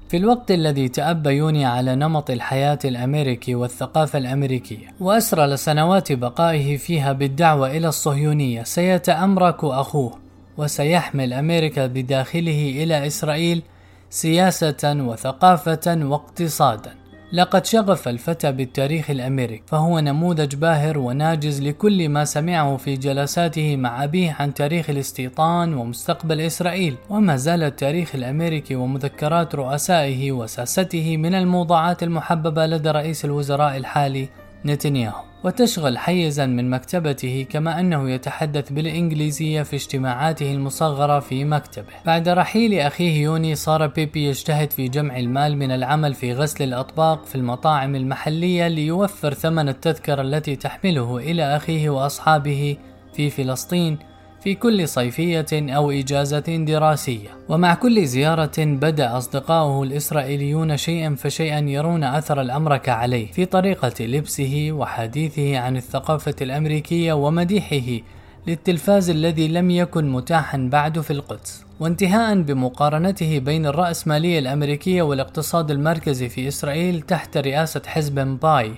في 0.10 0.18
الوقت 0.18 0.52
الذي 0.52 0.90
تأبى 0.90 1.30
يوني 1.30 1.66
على 1.66 1.96
نمط 1.96 2.30
الحياة 2.30 2.80
الأمريكي 2.86 3.56
والثقافة 3.56 4.20
الأمريكية 4.20 4.88
وأسرى 5.00 5.46
لسنوات 5.46 6.12
بقائه 6.12 6.78
فيها 6.78 7.14
بالدعوة 7.14 7.78
إلى 7.78 7.88
الصهيونية 7.88 8.64
سيتأمرك 8.64 9.64
أخوه 9.64 10.20
وسيحمل 10.58 11.34
أمريكا 11.34 11.88
بداخله 11.88 12.84
إلى 12.84 13.08
إسرائيل 13.08 13.62
سياسة 14.10 14.78
وثقافة 14.84 15.98
واقتصادا. 16.06 16.99
لقد 17.34 17.66
شغف 17.66 18.08
الفتى 18.08 18.52
بالتاريخ 18.52 19.10
الأمريكي 19.10 19.64
فهو 19.68 20.00
نموذج 20.00 20.56
باهر 20.56 20.98
وناجز 20.98 21.62
لكل 21.62 22.10
ما 22.10 22.26
سمعه 22.26 22.78
في 22.78 22.96
جلساته 22.96 23.76
مع 23.76 24.04
أبيه 24.04 24.36
عن 24.40 24.54
تاريخ 24.54 24.90
الاستيطان 24.90 25.74
ومستقبل 25.74 26.42
إسرائيل. 26.42 26.96
وما 27.10 27.36
زال 27.36 27.64
التاريخ 27.64 28.16
الأمريكي 28.16 28.76
ومذكرات 28.76 29.56
رؤسائه 29.56 30.32
وساسته 30.32 31.18
من 31.18 31.36
الموضوعات 31.36 32.04
المحببة 32.04 32.66
لدى 32.66 32.92
رئيس 32.92 33.26
الوزراء 33.26 33.78
الحالي 33.78 34.30
نتنياهو. 34.66 35.30
وتشغل 35.44 35.98
حيزا 35.98 36.46
من 36.46 36.70
مكتبته 36.70 37.46
كما 37.50 37.80
أنه 37.80 38.10
يتحدث 38.10 38.72
بالإنجليزية 38.72 39.64
في 39.64 39.76
اجتماعاته 39.76 40.54
المصغرة 40.54 41.20
في 41.20 41.46
مكتبه. 41.46 41.94
بعد 42.06 42.30
رحيل 42.30 42.80
أخيه 42.80 43.24
يوني 43.24 43.56
صار 43.56 43.88
بيبي 43.88 44.26
يجتهد 44.26 44.72
في 44.72 44.88
جمع 44.88 45.20
المال 45.20 45.58
من 45.58 45.72
العمل 45.72 46.14
في 46.14 46.34
غسل 46.34 46.64
الأطباق 46.64 47.26
في 47.26 47.36
المطاعم 47.36 47.96
المحلية 47.96 48.68
ليوفر 48.68 49.34
ثمن 49.34 49.70
التذكرة 49.70 50.22
التي 50.22 50.56
تحمله 50.56 51.18
إلى 51.18 51.56
أخيه 51.56 51.90
وأصحابه 51.90 52.78
في 53.14 53.30
فلسطين 53.30 54.00
في 54.44 54.56
كل 54.56 54.88
صيفية 54.88 55.46
أو 55.54 55.92
إجازة 55.92 56.40
دراسية. 56.40 57.30
ومع 57.50 57.74
كل 57.74 58.06
زيارة 58.06 58.52
بدأ 58.58 59.18
أصدقاؤه 59.18 59.84
الإسرائيليون 59.84 60.78
شيئا 60.78 61.16
فشيئا 61.16 61.60
يرون 61.60 62.04
أثر 62.04 62.42
الأمركة 62.42 62.92
عليه 62.92 63.32
في 63.32 63.46
طريقة 63.46 64.06
لبسه 64.06 64.70
وحديثه 64.72 65.58
عن 65.58 65.78
الثقافة 65.78 66.36
الأمريكية 66.42 67.14
ومديحه 67.14 68.04
للتلفاز 68.48 69.10
الذي 69.10 69.48
لم 69.48 69.72
يكن 69.72 70.10
متاحا 70.10 70.70
بعد 70.72 71.00
في 71.00 71.12
القدس. 71.12 71.66
وانتهاء 71.80 72.42
بمقارنته 72.42 73.40
بين 73.40 73.66
الرأسمالية 73.66 74.40
الأمريكية 74.40 75.02
والاقتصاد 75.02 75.72
المركزي 75.72 76.30
في 76.30 76.48
إسرائيل 76.48 77.02
تحت 77.02 77.38
رئاسة 77.38 77.82
حزب 77.86 78.20
ماباي 78.42 78.72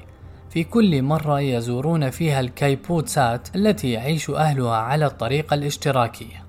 في 0.51 0.63
كل 0.63 1.01
مرة 1.01 1.41
يزورون 1.41 2.09
فيها 2.09 2.39
الكيبوتسات 2.39 3.55
التي 3.55 3.91
يعيش 3.91 4.29
أهلها 4.29 4.75
على 4.75 5.05
الطريقة 5.05 5.53
الاشتراكية. 5.53 6.43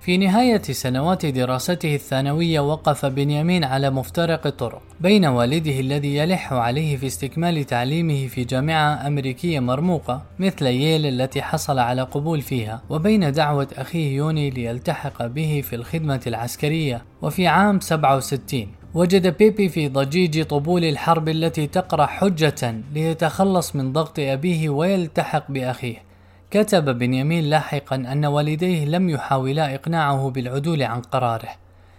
في 0.00 0.16
نهاية 0.16 0.62
سنوات 0.62 1.26
دراسته 1.26 1.94
الثانوية 1.94 2.60
وقف 2.60 3.06
بنيامين 3.06 3.64
على 3.64 3.90
مفترق 3.90 4.48
طرق 4.48 4.82
بين 5.00 5.24
والده 5.26 5.80
الذي 5.80 6.16
يلح 6.16 6.52
عليه 6.52 6.96
في 6.96 7.06
استكمال 7.06 7.64
تعليمه 7.64 8.26
في 8.26 8.44
جامعة 8.44 9.06
أمريكية 9.06 9.60
مرموقة 9.60 10.22
مثل 10.38 10.66
ييل 10.66 11.06
التي 11.06 11.42
حصل 11.42 11.78
على 11.78 12.02
قبول 12.02 12.40
فيها 12.40 12.82
وبين 12.90 13.32
دعوة 13.32 13.68
أخيه 13.76 14.16
يوني 14.16 14.50
ليلتحق 14.50 15.26
به 15.26 15.62
في 15.64 15.76
الخدمة 15.76 16.20
العسكرية 16.26 17.02
وفي 17.22 17.46
عام 17.46 17.80
67 17.80 18.66
وجد 18.94 19.36
بيبي 19.38 19.68
في 19.68 19.88
ضجيج 19.88 20.44
طبول 20.44 20.84
الحرب 20.84 21.28
التي 21.28 21.66
تقرأ 21.66 22.06
حجة 22.06 22.74
ليتخلص 22.92 23.76
من 23.76 23.92
ضغط 23.92 24.18
أبيه 24.18 24.68
ويلتحق 24.68 25.50
بأخيه. 25.50 26.02
كتب 26.50 26.98
بنيامين 26.98 27.44
لاحقا 27.44 27.96
أن 27.96 28.24
والديه 28.24 28.84
لم 28.84 29.10
يحاولا 29.10 29.74
إقناعه 29.74 30.30
بالعدول 30.30 30.82
عن 30.82 31.00
قراره. 31.00 31.48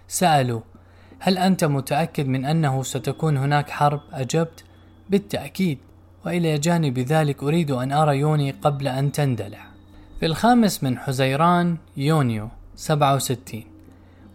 سألوا: 0.07 0.61
هل 1.19 1.37
أنت 1.37 1.63
متأكد 1.63 2.27
من 2.27 2.45
أنه 2.45 2.83
ستكون 2.83 3.37
هناك 3.37 3.69
حرب؟ 3.69 4.01
أجبت: 4.13 4.63
بالتأكيد، 5.09 5.77
وإلى 6.25 6.57
جانب 6.57 6.99
ذلك 6.99 7.43
أريد 7.43 7.71
أن 7.71 7.91
أرى 7.91 8.17
يوني 8.17 8.51
قبل 8.51 8.87
أن 8.87 9.11
تندلع. 9.11 9.65
في 10.19 10.25
الخامس 10.25 10.83
من 10.83 10.97
حزيران 10.97 11.77
يونيو 11.97 12.49
67 12.75 13.74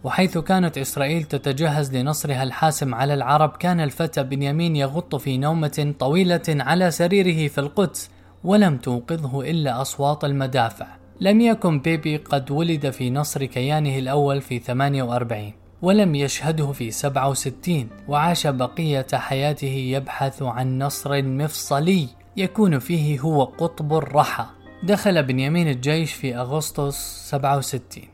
وحيث 0.03 0.37
كانت 0.37 0.77
إسرائيل 0.77 1.23
تتجهز 1.23 1.95
لنصرها 1.95 2.43
الحاسم 2.43 2.95
على 2.95 3.13
العرب 3.13 3.49
كان 3.49 3.79
الفتى 3.79 4.23
بنيامين 4.23 4.75
يغط 4.75 5.15
في 5.15 5.37
نومة 5.37 5.93
طويلة 5.99 6.41
على 6.49 6.91
سريره 6.91 7.47
في 7.47 7.57
القدس 7.57 8.09
ولم 8.43 8.77
توقظه 8.77 9.41
إلا 9.41 9.81
أصوات 9.81 10.23
المدافع. 10.23 10.87
لم 11.19 11.41
يكن 11.41 11.79
بيبي 11.79 12.17
قد 12.17 12.51
ولد 12.51 12.89
في 12.89 13.09
نصر 13.09 13.45
كيانه 13.45 13.97
الأول 13.99 14.41
في 14.41 14.59
48 14.59 15.53
ولم 15.81 16.15
يشهده 16.15 16.71
في 16.71 16.91
67 16.91 17.89
وعاش 18.07 18.47
بقية 18.47 19.07
حياته 19.13 19.67
يبحث 19.67 20.41
عن 20.41 20.79
نصر 20.79 21.21
مفصلي 21.23 22.07
يكون 22.37 22.79
فيه 22.79 23.19
هو 23.19 23.43
قطب 23.43 23.93
الرحى. 23.93 24.45
دخل 24.83 25.23
بنيامين 25.23 25.67
الجيش 25.67 26.13
في 26.13 26.37
أغسطس 26.37 26.95
67 27.29 28.10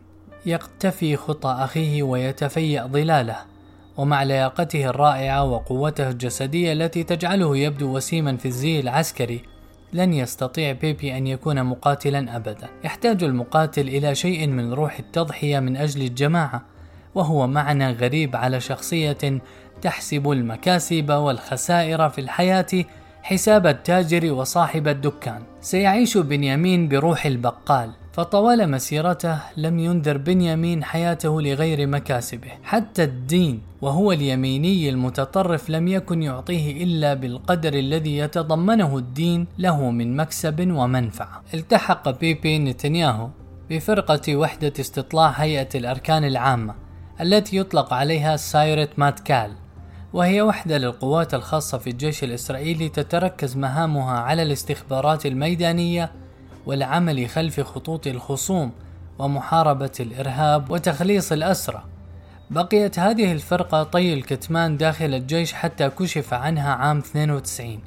يقتفي 0.48 1.16
خطى 1.16 1.58
أخيه 1.60 2.04
ويتفيأ 2.04 2.88
ظلاله 2.88 3.38
ومع 3.98 4.24
لياقته 4.24 4.86
الرائعة 4.86 5.44
وقوته 5.44 6.10
الجسدية 6.10 6.74
التي 6.74 7.04
تجعله 7.04 7.58
يبدو 7.58 7.96
وسيما 7.96 8.38
في 8.38 8.46
الزي 8.46 8.80
العسكري 8.80 9.42
لن 9.94 10.14
يستطيع 10.14 10.72
بيبي 10.72 11.18
أن 11.18 11.28
يكون 11.28 11.64
مقاتلا 11.64 12.36
أبدا. 12.36 12.68
يحتاج 12.84 13.24
المقاتل 13.24 13.88
إلى 13.88 14.16
شيء 14.16 14.48
من 14.48 14.74
روح 14.74 15.00
التضحية 15.00 15.60
من 15.60 15.78
أجل 15.78 16.02
الجماعة 16.02 16.62
وهو 17.16 17.48
معنى 17.48 17.92
غريب 17.92 18.36
على 18.36 18.60
شخصية 18.60 19.42
تحسب 19.82 20.32
المكاسب 20.32 21.10
والخسائر 21.10 22.10
في 22.10 22.22
الحياة 22.22 22.86
حساب 23.24 23.68
التاجر 23.68 24.34
وصاحب 24.34 24.88
الدكان. 24.88 25.42
سيعيش 25.62 26.18
بنيامين 26.18 26.88
بروح 26.88 27.26
البقال. 27.26 27.92
فطوال 28.18 28.72
مسيرته 28.72 29.40
لم 29.58 29.80
ينذر 29.80 30.18
بنيامين 30.18 30.84
حياته 30.84 31.42
لغير 31.42 31.88
مكاسبه. 31.88 32.52
حتى 32.64 33.04
الدين 33.04 33.62
وهو 33.82 34.12
اليميني 34.12 34.90
المتطرف 34.90 35.70
لم 35.70 35.88
يكن 35.88 36.24
يعطيه 36.24 36.84
إلا 36.84 37.14
بالقدر 37.14 37.74
الذي 37.74 38.18
يتضمنه 38.18 38.98
الدين 38.98 39.48
له 39.58 39.92
من 39.92 40.16
مكسب 40.16 40.72
ومنفعة. 40.72 41.44
التحق 41.54 42.20
بيبي 42.20 42.60
نتنياهو 42.60 43.30
بفرقة 43.70 44.36
وحدة 44.36 44.74
استطلاع 44.80 45.30
هيئة 45.30 45.70
الأركان 45.76 46.24
العامة 46.24 46.76
التي 47.22 47.58
يطلق 47.58 47.94
عليها 47.94 48.38
سايرت 48.38 49.00
ماتكال 49.00 49.52
وهي 50.14 50.42
وحدة 50.42 50.78
للقوات 50.78 51.34
الخاصة 51.34 51.78
في 51.78 51.90
الجيش 51.90 52.24
الإسرائيلي 52.24 52.90
تتركز 52.90 53.58
مهامها 53.58 54.20
على 54.20 54.44
الاستخبارات 54.44 55.26
الميدانية 55.26 56.12
والعمل 56.68 57.30
خلف 57.30 57.60
خطوط 57.60 58.08
الخصوم 58.08 58.72
ومحاربة 59.20 59.92
الإرهاب 60.00 60.72
وتخليص 60.72 61.32
الأسرى. 61.32 61.84
بقيت 62.50 63.00
هذه 63.00 63.32
الفرقة 63.32 63.84
طي 63.84 64.14
الكتمان 64.14 64.78
داخل 64.78 65.14
الجيش 65.14 65.54
حتى 65.54 65.90
كشف 65.90 66.34
عنها 66.34 66.74
عام 66.74 66.98
92 66.98 67.80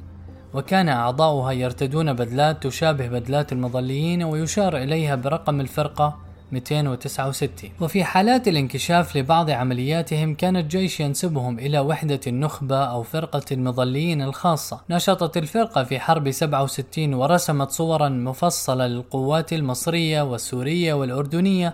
وكان 0.53 0.89
أعضاؤها 0.89 1.51
يرتدون 1.51 2.13
بدلات 2.13 2.63
تشابه 2.63 3.07
بدلات 3.07 3.51
المظليين 3.51 4.23
ويشار 4.23 4.77
إليها 4.77 5.15
برقم 5.15 5.61
الفرقة 5.61 6.17
269 6.51 7.69
وفي 7.81 8.03
حالات 8.03 8.47
الانكشاف 8.47 9.17
لبعض 9.17 9.49
عملياتهم 9.49 10.35
كان 10.35 10.57
الجيش 10.57 10.99
ينسبهم 10.99 11.59
إلى 11.59 11.79
وحدة 11.79 12.19
النخبة 12.27 12.83
أو 12.83 13.03
فرقة 13.03 13.45
المظليين 13.51 14.21
الخاصة. 14.21 14.81
نشطت 14.89 15.37
الفرقة 15.37 15.83
في 15.83 15.99
حرب 15.99 16.31
67 16.31 17.13
ورسمت 17.13 17.71
صورا 17.71 18.09
مفصلة 18.09 18.87
للقوات 18.87 19.53
المصرية 19.53 20.21
والسورية 20.21 20.93
والأردنية 20.93 21.73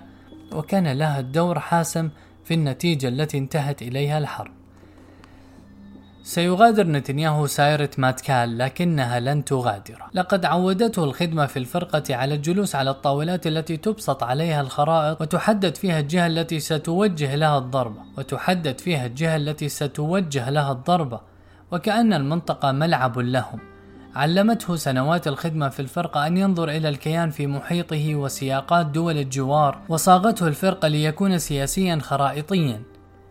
وكان 0.53 0.87
لها 0.87 1.19
الدور 1.19 1.59
حاسم 1.59 2.09
في 2.45 2.53
النتيجة 2.53 3.07
التي 3.07 3.37
انتهت 3.37 3.81
إليها 3.81 4.17
الحرب. 4.17 4.56
سيغادر 6.27 6.87
نتنياهو 6.87 7.47
سايرة 7.47 7.89
ماتكال 7.97 8.57
لكنها 8.57 9.19
لن 9.19 9.45
تغادر. 9.45 10.03
لقد 10.13 10.45
عودته 10.45 11.03
الخدمة 11.03 11.45
في 11.45 11.59
الفرقة 11.59 12.15
على 12.15 12.35
الجلوس 12.35 12.75
على 12.75 12.89
الطاولات 12.89 13.47
التي 13.47 13.77
تبسط 13.77 14.23
عليها 14.23 14.61
الخرائط 14.61 15.21
وتحدد 15.21 15.75
فيها 15.75 15.99
الجهة 15.99 16.27
التي 16.27 16.59
ستوجه 16.59 17.35
لها 17.35 17.57
الضربة 17.57 18.01
وتحدد 18.17 18.79
فيها 18.79 19.05
الجهة 19.05 19.35
التي 19.35 19.69
ستوجه 19.69 20.49
لها 20.49 20.71
الضربة 20.71 21.19
وكأن 21.71 22.13
المنطقة 22.13 22.71
ملعب 22.71 23.19
لهم. 23.19 23.59
علمته 24.15 24.75
سنوات 24.75 25.27
الخدمة 25.27 25.69
في 25.69 25.79
الفرقة 25.79 26.27
أن 26.27 26.37
ينظر 26.37 26.69
إلى 26.69 26.89
الكيان 26.89 27.29
في 27.29 27.47
محيطه 27.47 28.15
وسياقات 28.15 28.85
دول 28.85 29.17
الجوار. 29.17 29.79
وصاغته 29.89 30.47
الفرقة 30.47 30.87
ليكون 30.87 31.37
سياسيا 31.37 31.99
خرائطيا. 32.01 32.81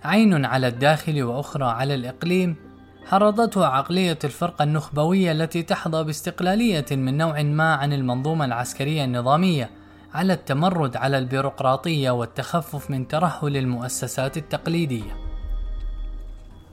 عين 0.04 0.44
على 0.44 0.68
الداخل 0.68 1.22
وأخرى 1.22 1.64
على 1.64 1.94
الإقليم. 1.94 2.65
حرضته 3.06 3.66
عقلية 3.66 4.18
الفرقة 4.24 4.62
النخبوية 4.62 5.32
التي 5.32 5.62
تحظى 5.62 6.04
باستقلالية 6.04 6.84
من 6.90 7.16
نوع 7.16 7.42
ما 7.42 7.74
عن 7.74 7.92
المنظومة 7.92 8.44
العسكرية 8.44 9.04
النظامية 9.04 9.70
على 10.14 10.32
التمرد 10.32 10.96
على 10.96 11.18
البيروقراطية 11.18 12.10
والتخفف 12.10 12.90
من 12.90 13.08
ترهل 13.08 13.56
المؤسسات 13.56 14.36
التقليدية. 14.36 15.16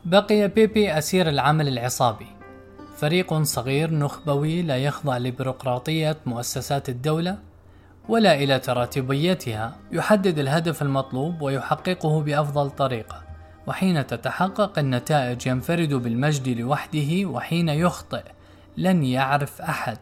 بقي 0.06 0.48
بيبي 0.48 0.98
أسير 0.98 1.30
العمل 1.30 1.68
العصابي، 1.68 2.28
فريق 2.98 3.42
صغير 3.42 3.94
نخبوي 3.94 4.62
لا 4.62 4.78
يخضع 4.78 5.18
لبيروقراطية 5.18 6.18
مؤسسات 6.25 6.90
الدولة 6.90 7.38
ولا 8.10 8.36
إلى 8.36 8.60
تراتبيتها، 8.60 9.75
يحدد 9.92 10.40
الهدف 10.40 10.82
المطلوب 10.82 11.42
ويحققه 11.42 12.22
بأفضل 12.22 12.70
طريقة. 12.70 13.33
وحين 13.67 14.08
تتحقق 14.08 14.79
النتائج 14.79 15.48
ينفرد 15.48 15.93
بالمجد 15.93 16.48
لوحده 16.48 17.25
وحين 17.25 17.70
يخطئ 17.70 18.24
لن 18.77 19.03
يعرف 19.03 19.62
أحد 19.62 19.98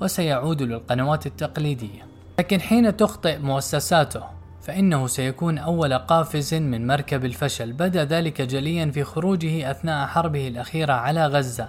وسيعود 0.00 0.62
للقنوات 0.62 1.26
التقليدية. 1.26 2.06
لكن 2.38 2.60
حين 2.60 2.96
تخطئ 2.96 3.38
مؤسساته 3.38 4.22
فإنه 4.62 5.06
سيكون 5.06 5.58
أول 5.58 5.94
قافز 5.94 6.54
من 6.54 6.86
مركب 6.86 7.24
الفشل. 7.24 7.72
بدأ 7.72 8.04
ذلك 8.04 8.42
جليا 8.42 8.90
في 8.90 9.04
خروجه 9.04 9.70
أثناء 9.70 10.06
حربه 10.06 10.48
الأخيرة 10.48 10.92
على 10.92 11.26
غزة 11.26 11.68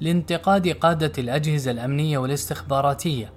لانتقاد 0.00 0.68
قادة 0.68 1.12
الأجهزة 1.18 1.70
الأمنية 1.70 2.18
والاستخباراتية 2.18 3.32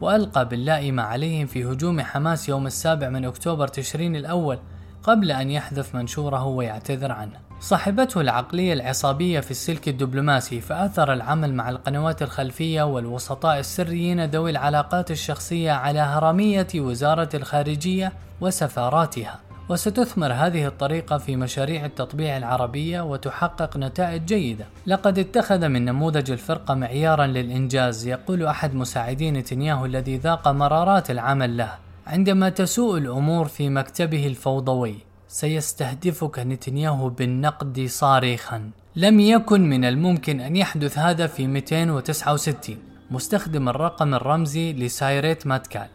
وألقى 0.00 0.48
باللائمة 0.48 1.02
عليهم 1.02 1.46
في 1.46 1.64
هجوم 1.64 2.00
حماس 2.00 2.48
يوم 2.48 2.66
السابع 2.66 3.08
من 3.08 3.24
أكتوبر 3.24 3.68
تشرين 3.68 4.16
الأول 4.16 4.58
قبل 5.02 5.30
أن 5.30 5.50
يحذف 5.50 5.94
منشوره 5.94 6.44
ويعتذر 6.44 7.12
عنه. 7.12 7.50
صاحبته 7.60 8.20
العقلية 8.20 8.72
العصابية 8.72 9.40
في 9.40 9.50
السلك 9.50 9.88
الدبلوماسي 9.88 10.60
فأثر 10.60 11.12
العمل 11.12 11.54
مع 11.54 11.70
القنوات 11.70 12.22
الخلفية 12.22 12.82
والوسطاء 12.82 13.58
السريين 13.58 14.24
ذوي 14.24 14.50
العلاقات 14.50 15.10
الشخصية 15.10 15.72
على 15.72 16.00
هرمية 16.00 16.66
وزارة 16.74 17.28
الخارجية 17.34 18.12
وسفاراتها. 18.40 19.40
وستثمر 19.68 20.32
هذه 20.32 20.66
الطريقة 20.66 21.18
في 21.18 21.36
مشاريع 21.36 21.84
التطبيع 21.84 22.36
العربية 22.36 23.00
وتحقق 23.00 23.76
نتائج 23.76 24.24
جيدة. 24.24 24.64
لقد 24.86 25.18
اتخذ 25.18 25.68
من 25.68 25.84
نموذج 25.84 26.30
الفرقة 26.30 26.74
معيارا 26.74 27.26
للإنجاز 27.26 28.06
يقول 28.06 28.46
أحد 28.46 28.74
مساعدي 28.74 29.30
نتنياهو 29.30 29.86
الذي 29.86 30.16
ذاق 30.16 30.48
مرارات 30.48 31.10
العمل 31.10 31.56
له 31.56 31.89
عندما 32.10 32.48
تسوء 32.48 32.98
الأمور 32.98 33.48
في 33.48 33.68
مكتبه 33.68 34.26
الفوضوي 34.26 34.94
سيستهدفك 35.28 36.38
نتنياهو 36.38 37.08
بالنقد 37.08 37.86
صارخا. 37.86 38.70
لم 38.96 39.20
يكن 39.20 39.60
من 39.60 39.84
الممكن 39.84 40.40
أن 40.40 40.56
يحدث 40.56 40.98
هذا 40.98 41.26
في 41.26 41.46
269 41.46 42.76
مستخدم 43.10 43.68
الرقم 43.68 44.14
الرمزي 44.14 44.72
لسايريت 44.72 45.46
ماتكال. 45.46 45.88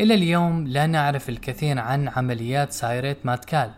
إلى 0.00 0.14
اليوم 0.14 0.66
لا 0.66 0.86
نعرف 0.86 1.28
الكثير 1.28 1.78
عن 1.78 2.08
عمليات 2.08 2.72
سايريت 2.72 3.26
ماتكال 3.26 3.70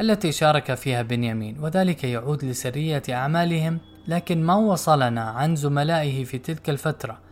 التي 0.00 0.32
شارك 0.32 0.74
فيها 0.74 1.02
بنيامين 1.02 1.58
وذلك 1.60 2.04
يعود 2.04 2.44
لسرية 2.44 3.02
أعمالهم 3.10 3.78
لكن 4.08 4.42
ما 4.42 4.54
وصلنا 4.54 5.22
عن 5.22 5.56
زملائه 5.56 6.24
في 6.24 6.38
تلك 6.38 6.70
الفترة؟ 6.70 7.23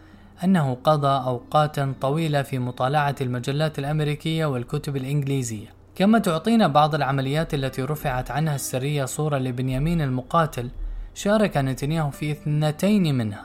أنه 0.44 0.74
قضى 0.85 1.26
أوقاتا 1.26 1.94
طويلة 2.00 2.42
في 2.42 2.59
مطالعة 2.59 3.14
المجلات 3.20 3.78
الأمريكية 3.78 4.46
والكتب 4.46 4.96
الإنجليزية. 4.96 5.66
كما 5.94 6.18
تعطينا 6.18 6.68
بعض 6.68 6.94
العمليات 6.94 7.55
التي 7.55 7.83
رفعت 7.83 8.31
عنها 8.31 8.55
السرية 8.55 9.05
صورة 9.05 9.38
لبنيامين 9.38 10.00
المقاتل 10.00 10.70
شارك 11.14 11.57
نتنياهو 11.57 12.11
في 12.11 12.33
اثنتين 12.33 13.14
منها. 13.14 13.44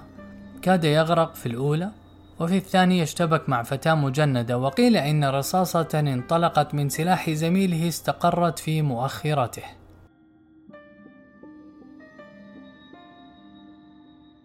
كاد 0.62 0.84
يغرق 0.84 1.36
في 1.36 1.46
الأولى 1.46 1.92
وفي 2.40 2.58
الثانية 2.58 3.04
اشتبك 3.04 3.50
مع 3.50 3.64
فتاة 3.64 3.96
مجندة 3.96 4.58
وقيل 4.58 4.98
إن 4.98 5.26
رصاصة 5.26 5.88
انطلقت 5.94 6.74
من 6.74 6.90
سلاح 6.90 7.30
زميله 7.30 7.88
استقرت 7.88 8.60
في 8.60 8.82
مؤخرته 8.82 9.64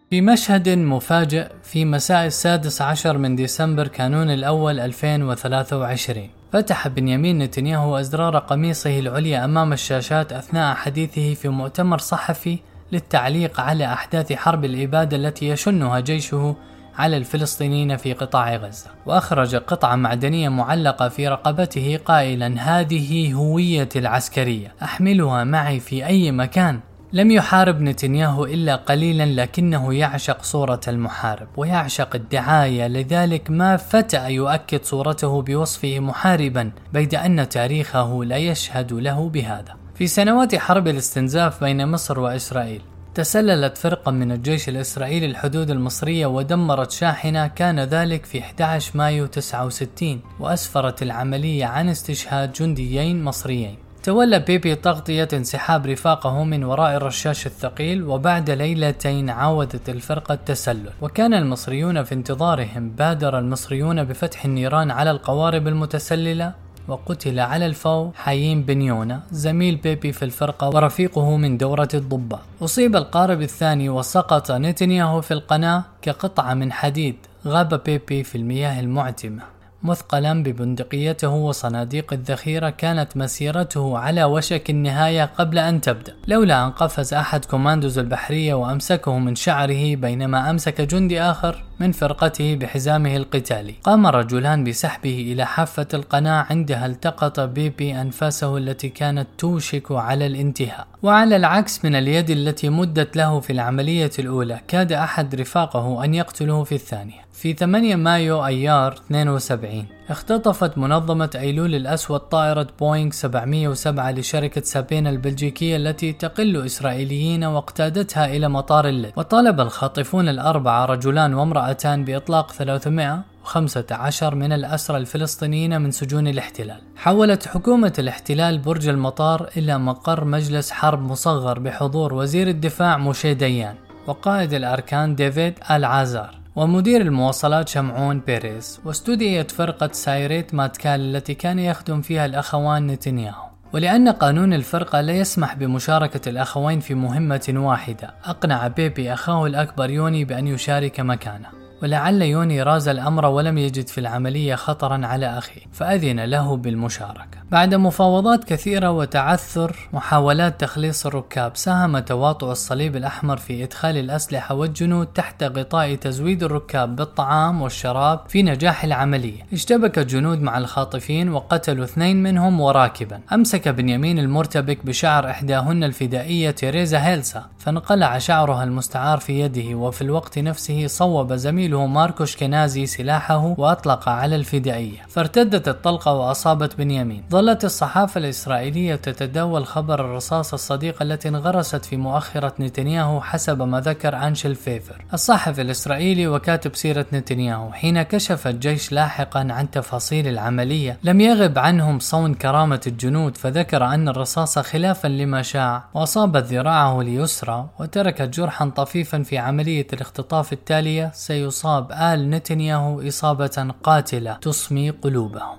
في 0.09 0.21
مشهد 0.21 0.69
مفاجئ 0.69 1.47
في 1.63 1.85
مساء 1.85 2.25
السادس 2.25 2.81
عشر 2.81 3.17
من 3.17 3.35
ديسمبر 3.35 3.87
كانون 3.87 4.29
الأول 4.29 4.79
2023 4.79 6.29
فتح 6.51 6.87
بنيامين 6.87 7.39
نتنياهو 7.39 7.99
أزرار 7.99 8.37
قميصه 8.37 8.99
العليا 8.99 9.45
أمام 9.45 9.73
الشاشات 9.73 10.33
أثناء 10.33 10.75
حديثه 10.75 11.33
في 11.33 11.49
مؤتمر 11.49 11.97
صحفي 11.97 12.59
للتعليق 12.91 13.59
على 13.59 13.85
أحداث 13.85 14.33
حرب 14.33 14.65
الإبادة 14.65 15.17
التي 15.17 15.49
يشنها 15.49 15.99
جيشه 15.99 16.55
على 16.97 17.17
الفلسطينيين 17.17 17.97
في 17.97 18.13
قطاع 18.13 18.55
غزة. 18.55 18.89
وأخرج 19.05 19.55
قطعة 19.55 19.95
معدنية 19.95 20.49
معلقة 20.49 21.09
في 21.09 21.27
رقبته 21.27 21.99
قائلا 22.05 22.55
هذه 22.59 23.33
هويتي 23.33 23.99
العسكرية 23.99 24.73
أحملها 24.83 25.43
معي 25.43 25.79
في 25.79 26.05
أي 26.05 26.31
مكان؟ 26.31 26.79
لم 27.13 27.31
يحارب 27.31 27.81
نتنياهو 27.81 28.45
إلا 28.45 28.75
قليلا 28.75 29.25
لكنه 29.25 29.93
يعشق 29.93 30.43
صورة 30.43 30.81
المحارب 30.87 31.47
ويعشق 31.57 32.15
الدعاية. 32.15 32.87
لذلك 32.87 33.51
ما 33.51 33.77
فتأ 33.77 34.27
يؤكد 34.27 34.83
صورته 34.83 35.41
بوصفه 35.41 35.99
محاربا 35.99 36.71
بيد 36.93 37.15
أن 37.15 37.49
تاريخه 37.49 38.23
لا 38.23 38.37
يشهد 38.37 38.93
له 38.93 39.29
بهذا. 39.29 39.75
في 39.95 40.07
سنوات 40.07 40.55
حرب 40.55 40.87
الاستنزاف 40.87 41.63
بين 41.63 41.87
مصر 41.87 42.19
وإسرائيل 42.19 42.81
تسللت 43.15 43.77
فرقة 43.77 44.11
من 44.11 44.31
الجيش 44.31 44.69
الإسرائيلي 44.69 45.25
الحدود 45.25 45.69
المصرية 45.69 46.25
ودمرت 46.25 46.91
شاحنة 46.91 47.47
كان 47.47 47.79
ذلك 47.79 48.25
في 48.25 48.39
11 48.39 48.97
مايو 48.97 49.25
69 49.25 50.21
وأسفرت 50.39 51.03
العملية 51.03 51.65
عن 51.65 51.89
استشهاد 51.89 52.53
جنديين 52.53 53.23
مصريين. 53.23 53.82
تولى 54.03 54.39
بيبي 54.39 54.75
تغطية 54.75 55.27
انسحاب 55.33 55.85
رفاقه 55.85 56.43
من 56.43 56.63
وراء 56.63 56.97
الرشاش 56.97 57.45
الثقيل 57.45 58.03
وبعد 58.03 58.49
ليلتين 58.49 59.29
عاودت 59.29 59.89
الفرقة 59.89 60.33
التسلل. 60.33 60.89
وكان 61.01 61.33
المصريون 61.33 62.03
في 62.03 62.15
انتظارهم 62.15 62.89
بادر 62.89 63.39
المصريون 63.39 64.03
بفتح 64.03 64.45
النيران 64.45 64.91
على 64.91 65.11
القوارب 65.11 65.67
المتسللة 65.67 66.53
وقتل 66.87 67.39
على 67.39 67.65
الفو 67.65 68.11
حيين 68.15 68.63
بنيونا 68.63 69.21
زميل 69.31 69.75
بيبي 69.75 70.11
في 70.11 70.25
الفرقة 70.25 70.67
ورفيقه 70.69 71.37
من 71.37 71.57
دورة 71.57 71.89
الضباط 71.93 72.39
أصيب 72.61 72.95
القارب 72.95 73.41
الثاني 73.41 73.89
وسقط 73.89 74.51
نتنياهو 74.51 75.21
في 75.21 75.33
القناة 75.33 75.83
كقطعة 76.01 76.53
من 76.53 76.71
حديد 76.71 77.15
غاب 77.47 77.83
بيبي 77.83 78.23
في 78.23 78.37
المياه 78.37 78.79
المعتمة. 78.79 79.52
مثقلا 79.83 80.43
ببندقيته 80.43 81.29
وصناديق 81.29 82.13
الذخيرة 82.13 82.69
كانت 82.69 83.17
مسيرته 83.17 83.97
على 83.97 84.23
وشك 84.23 84.69
النهاية 84.69 85.25
قبل 85.37 85.59
أن 85.59 85.81
تبدأ. 85.81 86.13
لولا 86.27 86.65
أن 86.65 86.71
قفز 86.71 87.13
أحد 87.13 87.45
كوماندوز 87.45 87.99
البحرية 87.99 88.53
وأمسكه 88.53 89.19
من 89.19 89.35
شعره 89.35 89.95
بينما 89.95 90.49
أمسك 90.49 90.81
جندي 90.81 91.21
آخر 91.21 91.63
من 91.79 91.91
فرقته 91.91 92.55
بحزامه 92.55 93.15
القتالي 93.15 93.75
قام 93.83 94.07
رجلان 94.07 94.63
بسحبه 94.63 95.31
إلى 95.31 95.45
حافة 95.45 95.87
القناة 95.93 96.45
عندها 96.49 96.85
التقط 96.85 97.39
بيبي 97.39 98.01
أنفاسه 98.01 98.57
التي 98.57 98.89
كانت 98.89 99.27
توشك 99.37 99.91
على 99.91 100.25
الانتهاء. 100.25 100.87
وعلى 101.03 101.35
العكس 101.35 101.85
من 101.85 101.95
اليد 101.95 102.29
التي 102.29 102.69
مدت 102.69 103.15
له 103.17 103.39
في 103.39 103.53
العملية 103.53 104.11
الأولى 104.19 104.59
كاد 104.67 104.91
أحد 104.91 105.35
رفاقه 105.35 106.03
أن 106.03 106.13
يقتله 106.13 106.63
في 106.63 106.75
الثانية. 106.75 107.22
في 107.33 107.53
8 107.53 107.95
مايو 107.95 108.45
أيار 108.45 108.93
72 108.93 109.63
1974 109.71 109.85
اختطفت 110.09 110.77
منظمة 110.77 111.29
أيلول 111.35 111.75
الأسود 111.75 112.19
طائرة 112.19 112.67
بوينغ 112.79 113.11
707 113.11 114.11
لشركة 114.11 114.61
سابينا 114.61 115.09
البلجيكية 115.09 115.77
التي 115.77 116.13
تقل 116.13 116.65
إسرائيليين 116.65 117.43
واقتادتها 117.43 118.25
إلى 118.25 118.49
مطار 118.49 118.87
اللد 118.87 119.11
وطالب 119.15 119.59
الخاطفون 119.59 120.29
الأربعة 120.29 120.85
رجلان 120.85 121.33
وامرأتان 121.33 122.05
بإطلاق 122.05 122.51
300 122.51 123.21
15 123.43 124.35
من 124.35 124.53
الأسرى 124.53 124.97
الفلسطينيين 124.97 125.81
من 125.81 125.91
سجون 125.91 126.27
الاحتلال. 126.27 126.81
حولت 126.95 127.47
حكومة 127.47 127.93
الاحتلال 127.99 128.59
برج 128.59 128.87
المطار 128.87 129.49
إلى 129.57 129.77
مقر 129.77 130.25
مجلس 130.25 130.71
حرب 130.71 131.01
مصغر 131.01 131.59
بحضور 131.59 132.13
وزير 132.13 132.47
الدفاع 132.47 132.97
موشي 132.97 133.33
ديان 133.33 133.75
وقائد 134.07 134.53
الأركان 134.53 135.15
ديفيد 135.15 135.53
العازار 135.71 136.42
ومدير 136.55 137.01
المواصلات 137.01 137.69
شمعون 137.69 138.19
بيريز 138.19 138.79
واستدعيت 138.85 139.51
فرقة 139.51 139.89
سايريت 139.91 140.53
ماتكال 140.53 141.15
التي 141.15 141.33
كان 141.33 141.59
يخدم 141.59 142.01
فيها 142.01 142.25
الأخوان 142.25 142.87
نتنياهو. 142.87 143.43
ولأن 143.73 144.09
قانون 144.09 144.53
الفرقة 144.53 145.01
لا 145.01 145.13
يسمح 145.13 145.55
بمشاركة 145.55 146.29
الأخوين 146.29 146.79
في 146.79 146.93
مهمة 146.93 147.53
واحدة 147.55 148.13
أقنع 148.25 148.67
بيبي 148.67 149.13
أخاه 149.13 149.45
الأكبر 149.45 149.89
يوني 149.89 150.25
بأن 150.25 150.47
يشارك 150.47 150.99
مكانه. 150.99 151.62
ولعل 151.83 152.21
يوني 152.21 152.63
راز 152.63 152.87
الأمر 152.87 153.25
ولم 153.25 153.57
يجد 153.57 153.87
في 153.87 153.97
العملية 153.97 154.55
خطرا 154.55 155.05
على 155.05 155.37
أخيه 155.37 155.61
فأذن 155.71 156.19
له 156.19 156.57
بالمشاركة. 156.57 157.43
بعد 157.51 157.75
مفاوضات 157.75 158.43
كثيرة 158.43 158.91
وتعثر 158.91 159.89
محاولات 159.93 160.61
تخليص 160.61 161.05
الركاب 161.05 161.57
ساهم 161.57 161.99
تواطؤ 161.99 162.51
الصليب 162.51 162.95
الأحمر 162.95 163.37
في 163.37 163.63
إدخال 163.63 163.97
الأسلحة 163.97 164.55
والجنود 164.55 165.07
تحت 165.07 165.43
غطاء 165.43 165.95
تزويد 165.95 166.43
الركاب 166.43 166.95
بالطعام 166.95 167.61
والشراب 167.61 168.19
في 168.27 168.43
نجاح 168.43 168.83
العملية. 168.83 169.45
اشتبك 169.53 169.99
الجنود 169.99 170.41
مع 170.41 170.57
الخاطفين 170.57 171.29
وقتلوا 171.29 171.83
اثنين 171.85 172.23
منهم 172.23 172.61
وراكبا. 172.61 173.19
أمسك 173.33 173.67
بنيامين 173.67 174.19
المرتبك 174.19 174.85
بشعر 174.85 175.29
إحداهن 175.29 175.83
الفدائية 175.83 176.51
تيريزا 176.51 177.07
هيلسا 177.07 177.45
فانقلع 177.57 178.17
شعرها 178.17 178.63
المستعار 178.63 179.17
في 179.17 179.39
يده 179.39 179.75
وفي 179.75 180.01
الوقت 180.01 180.39
نفسه 180.39 180.87
صوب 180.87 181.31
زميله 181.73 181.87
ماركو 181.87 182.25
شكنازي 182.25 182.85
سلاحه 182.85 183.55
وأطلق 183.57 184.09
على 184.09 184.35
الفدائية. 184.35 185.05
فارتدت 185.09 185.67
الطلقة 185.67 186.13
وأصابت 186.13 186.77
بنيامين. 186.77 187.23
ظلت 187.31 187.65
الصحافة 187.65 188.19
الإسرائيلية 188.19 188.95
تتداول 188.95 189.65
خبر 189.65 190.05
الرصاص 190.05 190.53
الصديقة 190.53 191.03
التي 191.03 191.29
انغرست 191.29 191.85
في 191.85 191.97
مؤخرة 191.97 192.53
نتنياهو 192.59 193.21
حسب 193.21 193.61
ما 193.61 193.79
ذكر 193.79 194.15
أنشل 194.15 194.55
فيفر. 194.55 195.05
الصحفي 195.13 195.61
الإسرائيلي 195.61 196.27
وكاتب 196.27 196.75
سيرة 196.75 197.05
نتنياهو 197.13 197.71
حين 197.71 198.01
كشف 198.01 198.47
الجيش 198.47 198.91
لاحقا 198.91 199.39
عن 199.39 199.71
تفاصيل 199.71 200.27
العملية 200.27 200.97
لم 201.03 201.21
يغب 201.21 201.59
عنهم 201.59 201.99
صون 201.99 202.33
كرامة 202.33 202.81
الجنود 202.87 203.37
فذكر 203.37 203.85
أن 203.85 204.09
الرصاصة 204.09 204.61
خلافا 204.61 205.07
لما 205.07 205.41
شاع 205.41 205.83
وأصابت 205.93 206.43
ذراعه 206.43 207.01
اليسرى 207.01 207.65
وتركت 207.79 208.21
جرحا 208.21 208.69
طفيفا 208.69 209.23
في 209.23 209.37
عملية 209.37 209.87
الاختطاف 209.93 210.53
التالية. 210.53 211.11
سيصاب 211.13 211.62
آل 211.91 212.29
نتنياهو 212.29 213.07
إصابة 213.07 213.73
قاتلة 213.83 214.33
تصمي 214.33 214.89
قلوبهم. 214.89 215.57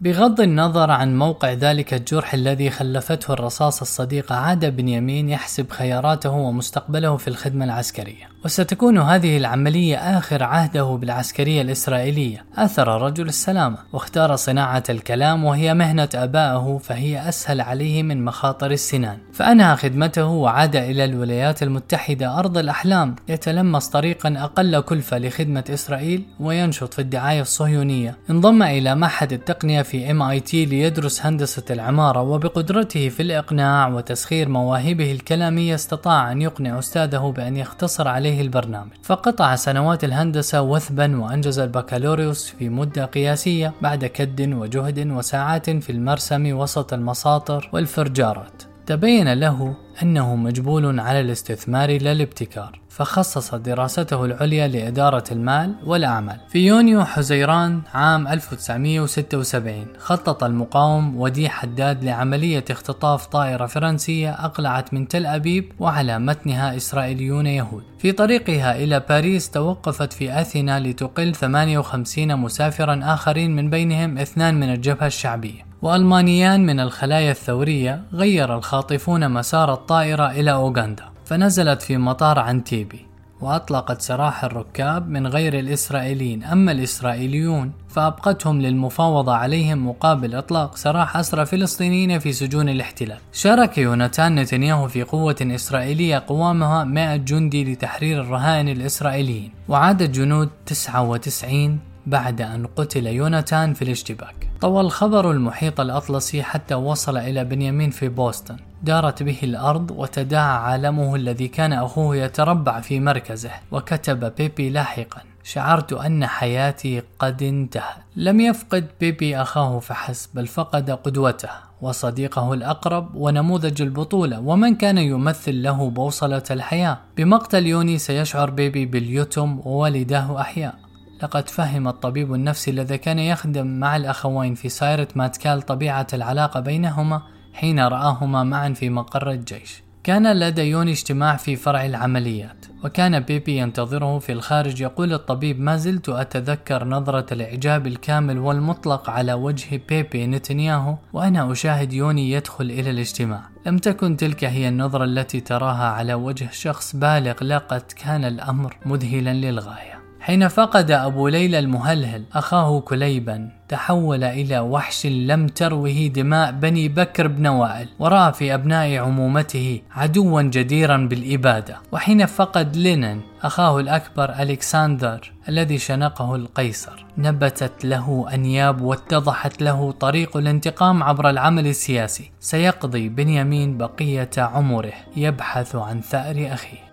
بغض 0.00 0.40
النظر 0.40 0.90
عن 0.90 1.18
موقع 1.18 1.52
ذلك 1.52 1.94
الجرح 1.94 2.34
الذي 2.34 2.70
خلفته 2.70 3.32
الرصاص 3.32 3.80
الصديقة 3.80 4.34
عاد 4.34 4.76
بنيامين 4.76 5.28
يحسب 5.28 5.70
خياراته 5.70 6.30
ومستقبله 6.30 7.16
في 7.16 7.28
الخدمة 7.28 7.64
العسكرية. 7.64 8.28
وستكون 8.44 8.98
هذه 8.98 9.36
العملية 9.36 9.96
آخر 9.96 10.42
عهده 10.42 10.84
بالعسكرية 10.84 11.62
الإسرائيلية. 11.62 12.44
آثر 12.56 13.02
الرجل 13.02 13.28
السلامة 13.28 13.78
واختار 13.92 14.36
صناعة 14.36 14.82
الكلام 14.90 15.44
وهي 15.44 15.74
مهنة 15.74 16.08
آبائه 16.14 16.80
فهي 16.82 17.28
أسهل 17.28 17.60
عليه 17.60 18.02
من 18.02 18.24
مخاطر 18.24 18.70
السنان. 18.70 19.18
فأنهى 19.32 19.76
خدمته 19.76 20.26
وعاد 20.26 20.76
إلى 20.76 21.04
الولايات 21.04 21.62
المتحدة 21.62 22.38
أرض 22.38 22.58
الأحلام. 22.58 23.16
يتلمس 23.28 23.88
طريقا 23.88 24.34
أقل 24.38 24.80
كلفة 24.80 25.18
لخدمة 25.18 25.64
إسرائيل 25.70 26.22
وينشط 26.40 26.94
في 26.94 26.98
الدعاية 26.98 27.40
الصهيونية. 27.40 28.16
انضم 28.30 28.62
إلى 28.62 28.94
معهد 28.94 29.32
التقنية 29.32 29.82
في 29.82 30.10
MIT 30.10 30.64
ليدرس 30.64 31.26
هندسة 31.26 31.64
العمارة 31.70 32.22
وبقدرته 32.22 33.08
في 33.08 33.22
الإقناع 33.22 33.88
وتسخير 33.88 34.48
مواهبه 34.48 35.12
الكلامية 35.12 35.74
استطاع 35.74 36.32
أن 36.32 36.42
يقنع 36.42 36.78
أستاذه 36.78 37.32
بأن 37.36 37.56
يختصر 37.56 38.08
عليه 38.08 38.37
عليه 38.38 38.46
البرنامج. 38.46 38.92
فقطع 39.02 39.54
سنوات 39.54 40.04
الهندسة 40.04 40.62
وثبا 40.62 41.20
وأنجز 41.20 41.58
البكالوريوس 41.58 42.48
في 42.58 42.68
مدة 42.68 43.04
قياسية 43.04 43.72
بعد 43.82 44.04
كد 44.04 44.52
وجهد 44.52 45.10
وساعات 45.10 45.70
في 45.70 45.92
المرسم 45.92 46.56
وسط 46.56 46.92
المساطر 46.92 47.70
والفرجارات. 47.72 48.62
تبين 48.86 49.32
له 49.32 49.76
أنه 50.02 50.36
مجبول 50.36 51.00
على 51.00 51.20
الاستثمار 51.20 52.02
لا 52.02 52.12
الابتكار 52.12 52.80
فخصص 52.88 53.54
دراسته 53.54 54.24
العليا 54.24 54.68
لإدارة 54.68 55.24
المال 55.32 55.74
والأعمال. 55.84 56.40
في 56.48 56.66
يونيو 56.66 57.04
حزيران 57.04 57.80
عام 57.94 58.28
1976 58.28 59.86
خطط 59.98 60.44
المقاوم 60.44 61.20
ودي 61.20 61.48
حداد 61.48 62.04
لعملية 62.04 62.64
اختطاف 62.70 63.26
طائرة 63.26 63.66
فرنسية 63.66 64.30
أقلعت 64.30 64.94
من 64.94 65.08
تل 65.08 65.26
أبيب 65.26 65.72
وعلى 65.78 66.18
متنها 66.18 66.76
إسرائيليون 66.76 67.46
يهود. 67.46 67.82
في 67.98 68.12
طريقها 68.12 68.76
إلى 68.76 69.00
باريس 69.08 69.50
توقفت 69.50 70.12
في 70.12 70.40
أثينا 70.40 70.80
لتقل 70.80 71.34
58 71.34 72.36
مسافرا 72.36 73.00
آخرين 73.02 73.56
من 73.56 73.70
بينهم 73.70 74.18
اثنان 74.18 74.60
من 74.60 74.72
الجبهة 74.72 75.06
الشعبية. 75.06 75.68
وألمانيان 75.82 76.66
من 76.66 76.80
الخلايا 76.80 77.30
الثورية 77.30 78.02
غير 78.12 78.54
الخاطفون 78.54 79.30
مسار 79.30 79.72
الطائرة 79.88 80.30
إلى 80.30 80.52
أوغندا 80.52 81.04
فنزلت 81.24 81.82
في 81.82 81.96
مطار 81.96 82.38
عنتيبي 82.38 83.06
وأطلقت 83.40 84.00
سراح 84.00 84.44
الركاب 84.44 85.08
من 85.08 85.26
غير 85.26 85.58
الإسرائيليين. 85.58 86.44
أما 86.44 86.72
الإسرائيليون 86.72 87.72
فأبقتهم 87.88 88.60
للمفاوضة 88.60 89.34
عليهم 89.34 89.88
مقابل 89.88 90.34
إطلاق 90.34 90.76
سراح 90.76 91.16
أسرى 91.16 91.46
فلسطينيين 91.46 92.18
في 92.18 92.32
سجون 92.32 92.68
الاحتلال. 92.68 93.18
شارك 93.32 93.78
يوناتان 93.78 94.34
نتنياهو 94.34 94.88
في 94.88 95.02
قوة 95.02 95.36
إسرائيلية 95.42 96.24
قوامها 96.26 96.84
100 96.84 97.16
جندي 97.16 97.72
لتحرير 97.72 98.20
الرهائن 98.20 98.68
الإسرائيليين 98.68 99.50
وعاد 99.68 100.02
الجنود 100.02 100.48
99 100.66 101.80
بعد 102.06 102.40
أن 102.40 102.66
قتل 102.66 103.06
يوناتان 103.06 103.74
في 103.74 103.82
الاشتباك. 103.82 104.48
طوى 104.60 104.80
الخبر 104.80 105.30
المحيط 105.30 105.80
الأطلسي 105.80 106.42
حتى 106.42 106.74
وصل 106.74 107.16
إلى 107.16 107.44
بنيامين 107.44 107.90
في 107.90 108.08
بوسطن. 108.08 108.56
دارت 108.82 109.22
به 109.22 109.38
الأرض 109.42 109.90
وتداعى 109.90 110.58
عالمه 110.58 111.14
الذي 111.14 111.48
كان 111.48 111.72
أخوه 111.72 112.16
يتربع 112.16 112.80
في 112.80 113.00
مركزه 113.00 113.50
وكتب 113.72 114.34
بيبي 114.34 114.70
لاحقا. 114.70 115.20
شعرت 115.44 115.92
أن 115.92 116.26
حياتي 116.26 117.02
قد 117.18 117.42
انتهت 117.42 117.96
لم 118.16 118.40
يفقد 118.40 118.86
بيبي 119.00 119.42
أخاه 119.42 119.78
فحسب 119.78 120.30
بل 120.34 120.46
فقد 120.46 120.90
قدوته 120.90 121.48
وصديقه 121.80 122.54
الأقرب 122.54 123.14
ونموذج 123.14 123.82
البطولة 123.82 124.40
ومن 124.40 124.74
كان 124.74 124.98
يمثل 124.98 125.62
له 125.62 125.90
بوصلة 125.90 126.42
الحياة. 126.50 126.98
بمقتل 127.16 127.66
يوني 127.66 127.98
سيشعر 127.98 128.50
بيبي 128.50 128.86
باليتم 128.86 129.60
ووالداه 129.64 130.40
أحياء. 130.40 130.74
لقد 131.22 131.48
فهم 131.48 131.88
الطبيب 131.88 132.34
النفسي 132.34 132.70
الذي 132.70 132.98
كان 132.98 133.18
يخدم 133.18 133.66
مع 133.66 133.96
الأخوين 133.96 134.54
في 134.54 134.68
سايرة 134.68 135.08
ماتكال 135.14 135.62
طبيعة 135.62 136.06
العلاقة 136.12 136.60
بينهما 136.60 137.22
حين 137.58 137.80
رآهما 137.80 138.44
معا 138.44 138.68
في 138.68 138.90
مقر 138.90 139.30
الجيش. 139.30 139.82
كان 140.04 140.32
لدى 140.32 140.62
يوني 140.62 140.92
اجتماع 140.92 141.36
في 141.36 141.56
فرع 141.56 141.86
العمليات 141.86 142.66
وكان 142.84 143.20
بيبي 143.20 143.56
ينتظره 143.56 144.18
في 144.18 144.32
الخارج 144.32 144.80
يقول 144.80 145.12
الطبيب 145.12 145.60
ما 145.60 145.76
زلت 145.76 146.08
أتذكر 146.08 146.84
نظرة 146.84 147.26
الإعجاب 147.32 147.86
الكامل 147.86 148.38
والمطلق 148.38 149.10
على 149.10 149.32
وجه 149.32 149.80
بيبي 149.88 150.26
نتنياهو 150.26 150.96
وأنا 151.12 151.52
أشاهد 151.52 151.92
يوني 151.92 152.30
يدخل 152.30 152.64
إلى 152.64 152.90
الاجتماع. 152.90 153.42
لم 153.66 153.78
تكن 153.78 154.16
تلك 154.16 154.44
هي 154.44 154.68
النظرة 154.68 155.04
التي 155.04 155.40
تراها 155.40 155.88
على 155.88 156.14
وجه 156.14 156.48
شخص 156.52 156.96
بالغ 156.96 157.44
لقد 157.44 157.82
كان 157.96 158.24
الأمر 158.24 158.76
مذهلا 158.86 159.34
للغاية. 159.34 159.97
حين 160.28 160.48
فقد 160.48 160.90
أبو 160.90 161.28
ليلى 161.28 161.58
المهلهل 161.58 162.24
أخاه 162.32 162.80
كليبا 162.80 163.50
تحول 163.68 164.24
إلى 164.24 164.58
وحش 164.58 165.06
لم 165.06 165.46
تروه 165.46 166.06
دماء 166.06 166.52
بني 166.52 166.88
بكر 166.88 167.28
بن 167.28 167.46
وائل 167.46 167.88
ورأى 167.98 168.32
في 168.32 168.54
أبناء 168.54 168.96
عمومته 168.96 169.80
عدوا 169.92 170.42
جديرا 170.42 170.96
بالإبادة. 170.96 171.76
وحين 171.92 172.26
فقد 172.26 172.76
لينن 172.76 173.20
أخاه 173.42 173.80
الأكبر 173.80 174.30
ألكسندر 174.30 175.32
الذي 175.48 175.78
شنقه 175.78 176.34
القيصر. 176.34 177.04
نبتت 177.18 177.84
له 177.84 178.26
أنياب 178.34 178.80
واتضحت 178.80 179.62
له 179.62 179.92
طريق 179.92 180.36
الانتقام 180.36 181.02
عبر 181.02 181.30
العمل 181.30 181.66
السياسي. 181.66 182.30
سيقضي 182.40 183.08
بنيامين 183.08 183.78
بقية 183.78 184.30
عمره 184.38 184.92
يبحث 185.16 185.76
عن 185.76 186.00
ثأر 186.00 186.48
أخيه. 186.52 186.87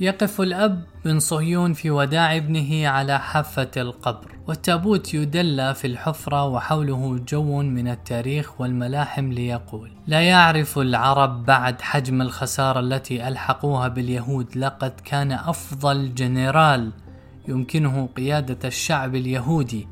يقف 0.00 0.40
الأب 0.40 0.82
بن 1.04 1.18
صهيون 1.18 1.72
في 1.72 1.90
وداع 1.90 2.36
ابنه 2.36 2.88
على 2.88 3.18
حافة 3.18 3.70
القبر 3.76 4.38
والتابوت 4.46 5.14
يدلى 5.14 5.74
في 5.74 5.86
الحفرة 5.86 6.44
وحوله 6.44 7.20
جو 7.28 7.62
من 7.62 7.88
التاريخ 7.88 8.60
والملاحم 8.60 9.32
ليقول 9.32 9.90
لا 10.06 10.20
يعرف 10.20 10.78
العرب 10.78 11.44
بعد 11.44 11.80
حجم 11.80 12.22
الخسارة 12.22 12.80
التي 12.80 13.28
ألحقوها 13.28 13.88
باليهود 13.88 14.56
لقد 14.56 14.92
كان 15.04 15.32
أفضل 15.32 16.14
جنرال 16.14 16.92
يمكنه 17.48 18.08
قيادة 18.16 18.68
الشعب 18.68 19.14
اليهودي 19.14 19.88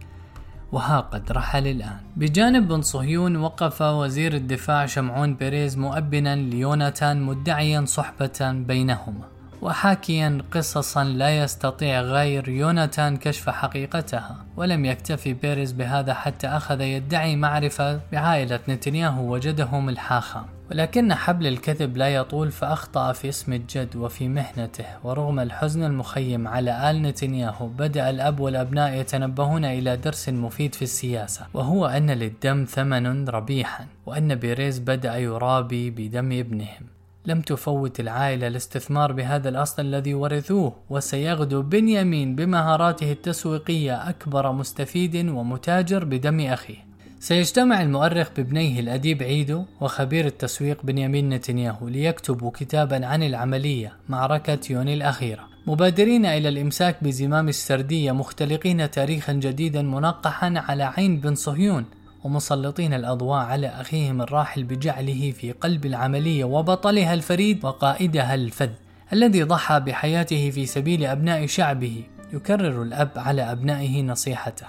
وها 0.72 1.00
قد 1.00 1.32
رحل 1.32 1.66
الآن. 1.66 2.00
بجانب 2.16 2.68
بن 2.68 2.82
صهيون 2.82 3.36
وقف 3.36 3.82
وزير 3.82 4.34
الدفاع 4.34 4.86
شمعون 4.86 5.34
بيريز 5.34 5.78
مؤبنا 5.78 6.36
ليوناتان 6.36 7.22
مدعيا 7.22 7.84
صحبة 7.84 8.52
بينهما. 8.52 9.33
وحاكيا 9.64 10.38
قصصا 10.52 11.04
لا 11.04 11.38
يستطيع 11.38 12.00
غير 12.00 12.48
يوناتان 12.48 13.16
كشف 13.16 13.50
حقيقتها 13.50 14.36
ولم 14.56 14.84
يكتفي 14.84 15.34
بيريز 15.34 15.72
بهذا 15.72 16.14
حتى 16.14 16.46
أخذ 16.46 16.80
يدعي 16.80 17.36
معرفة 17.36 18.00
بعائلة 18.12 18.60
نتنياهو 18.68 19.34
وجدهم 19.34 19.88
الحاخام 19.88 20.44
ولكن 20.70 21.14
حبل 21.14 21.46
الكذب 21.46 21.96
لا 21.96 22.08
يطول 22.08 22.50
فأخطأ 22.50 23.12
في 23.12 23.28
اسم 23.28 23.52
الجد 23.52 23.96
وفي 23.96 24.28
مهنته 24.28 24.84
ورغم 25.04 25.40
الحزن 25.40 25.84
المخيم 25.84 26.48
على 26.48 26.90
آل 26.90 27.02
نتنياهو 27.02 27.66
بدأ 27.66 28.10
الأب 28.10 28.40
والأبناء 28.40 28.92
يتنبهون 29.00 29.64
إلى 29.64 29.96
درس 29.96 30.28
مفيد 30.28 30.74
في 30.74 30.82
السياسة 30.82 31.46
وهو 31.54 31.86
أن 31.86 32.10
للدم 32.10 32.64
ثمنا 32.68 33.28
ربيحا 33.28 33.86
وأن 34.06 34.34
بيريز 34.34 34.78
بدأ 34.78 35.16
يرابي 35.16 35.90
بدم 35.90 36.32
ابنهم. 36.32 36.93
لم 37.26 37.40
تفوت 37.40 38.00
العائلة 38.00 38.46
الاستثمار 38.46 39.12
بهذا 39.12 39.48
الأصل 39.48 39.82
الذي 39.82 40.14
ورثوه 40.14 40.76
وسيغدو 40.90 41.62
بنيامين 41.62 42.36
بمهاراته 42.36 43.12
التسويقية 43.12 44.08
أكبر 44.08 44.52
مستفيد 44.52 45.16
ومتاجر 45.16 46.04
بدم 46.04 46.40
أخيه. 46.40 46.76
سيجتمع 47.20 47.82
المؤرخ 47.82 48.28
بابنيه 48.36 48.80
الأديب 48.80 49.22
عيدو 49.22 49.64
وخبير 49.80 50.26
التسويق 50.26 50.82
بنيامين 50.82 51.28
نتنياهو 51.28 51.88
ليكتبوا 51.88 52.50
كتابا 52.50 53.06
عن 53.06 53.22
العملية 53.22 53.92
معركة 54.08 54.58
يوني 54.70 54.94
الأخيرة. 54.94 55.42
مبادرين 55.66 56.26
إلى 56.26 56.48
الإمساك 56.48 57.04
بزمام 57.04 57.48
السردية 57.48 58.12
مختلقين 58.12 58.90
تاريخا 58.90 59.32
جديدا 59.32 59.82
منقحا 59.82 60.54
على 60.56 60.82
عين 60.82 61.20
بن 61.20 61.34
صهيون. 61.34 61.84
ومسلطين 62.24 62.94
الأضواء 62.94 63.38
على 63.38 63.66
أخيهم 63.66 64.22
الراحل 64.22 64.64
بجعله 64.64 65.32
في 65.32 65.52
قلب 65.52 65.86
العملية 65.86 66.44
وبطلها 66.44 67.14
الفريد 67.14 67.64
وقائدها 67.64 68.34
الفذ 68.34 68.70
الذي 69.12 69.42
ضحى 69.42 69.80
بحياته 69.80 70.50
في 70.50 70.66
سبيل 70.66 71.04
أبناء 71.04 71.46
شعبه. 71.46 72.04
يكرر 72.32 72.82
الأب 72.82 73.10
على 73.16 73.52
أبنائه 73.52 74.02
نصيحته 74.02 74.66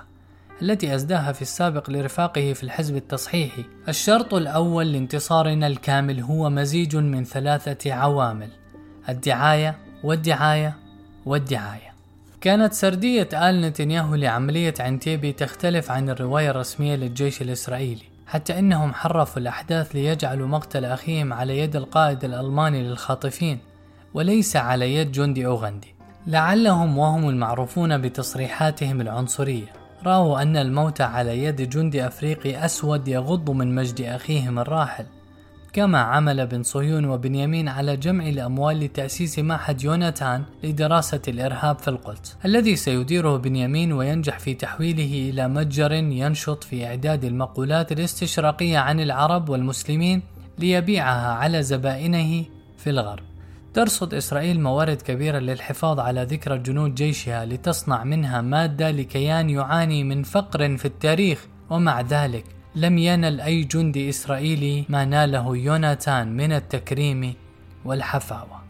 التي 0.61 0.95
أسداها 0.95 1.31
في 1.31 1.41
السابق 1.41 1.89
لرفاقه 1.89 2.53
في 2.53 2.63
الحزب 2.63 2.95
التصحيحي 2.95 3.65
الشرط 3.87 4.33
الأول 4.33 4.93
لانتصارنا 4.93 5.67
الكامل 5.67 6.19
هو 6.21 6.49
مزيج 6.49 6.95
من 6.95 7.23
ثلاثة 7.23 7.93
عوامل 7.93 8.49
الدعاية 9.09 9.77
والدعاية 10.03 10.77
والدعاية. 11.25 11.84
كانت 12.45 12.73
سردية 12.73 13.29
آل 13.33 13.61
نتنياهو 13.61 14.15
لعملية 14.15 14.73
عنتيبي 14.79 15.31
تختلف 15.31 15.91
عن 15.91 16.09
الرواية 16.09 16.49
الرسمية 16.49 16.95
للجيش 16.95 17.41
الإسرائيلي 17.41 18.03
حتى 18.27 18.59
إنهم 18.59 18.93
حرفوا 18.93 19.41
الأحداث 19.41 19.95
ليجعلوا 19.95 20.47
مقتل 20.47 20.85
أخيهم 20.85 21.33
على 21.33 21.59
يد 21.59 21.75
القائد 21.75 22.23
الألماني 22.23 22.83
للخاطفين 22.83 23.59
وليس 24.13 24.55
على 24.55 24.95
يد 24.95 25.11
جندي 25.11 25.45
أوغندي. 25.45 25.95
لعلهم 26.27 26.97
وهم 26.97 27.29
المعروفون 27.29 27.97
بتصريحاتهم 28.01 29.01
العنصرية. 29.01 29.73
رأوا 30.05 30.41
أن 30.41 30.57
الموت 30.57 31.01
على 31.01 31.43
يد 31.43 31.69
جندي 31.69 32.07
أفريقي 32.07 32.65
أسود 32.65 33.07
يغض 33.07 33.49
من 33.49 33.75
مجد 33.75 34.01
أخيهم 34.01 34.59
الراحل. 34.59 35.05
كما 35.75 35.99
عمل 35.99 36.47
بن 36.47 36.63
صهيون 36.63 37.05
وبنيامين 37.05 37.67
على 37.69 37.97
جمع 37.97 38.29
الأموال 38.29 38.79
لتأسيس 38.79 39.39
معهد 39.39 39.83
يوناتان 39.83 40.43
لدراسة 40.63 41.21
الإرهاب 41.27 41.79
في 41.79 41.87
القدس 41.87 42.37
الذي 42.45 42.75
سيديره 42.75 43.37
بنيامين 43.37 43.93
وينجح 43.93 44.39
في 44.39 44.53
تحويله 44.53 45.29
إلى 45.29 45.47
متجر 45.47 45.91
ينشط 45.91 46.63
في 46.63 46.85
إعداد 46.85 47.25
المقولات 47.25 47.91
الاستشراقية 47.91 48.77
عن 48.77 48.99
العرب 48.99 49.49
والمسلمين 49.49 50.21
ليبيعها 50.59 51.33
على 51.33 51.63
زبائنه 51.63 52.45
في 52.77 52.89
الغرب. 52.89 53.23
ترصد 53.73 54.13
إسرائيل 54.13 54.61
موارد 54.61 55.01
كبيرة 55.01 55.39
للحفاظ 55.39 55.99
على 55.99 56.23
ذكرى 56.23 56.57
جنود 56.57 56.95
جيشها 56.95 57.45
لتصنع 57.45 58.03
منها 58.03 58.41
مادة 58.41 58.91
لكيان 58.91 59.49
يعاني 59.49 60.03
من 60.03 60.23
فقر 60.23 60.77
في 60.77 60.85
التاريخ 60.85 61.47
ومع 61.69 62.01
ذلك 62.01 62.54
لم 62.75 62.97
ينل 62.97 63.41
أي 63.41 63.63
جندي 63.63 64.09
إسرائيلي 64.09 64.85
ما 64.89 65.05
ناله 65.05 65.57
يوناتان 65.57 66.27
من 66.37 66.51
التكريم 66.51 67.33
والحفاوة. 67.85 68.64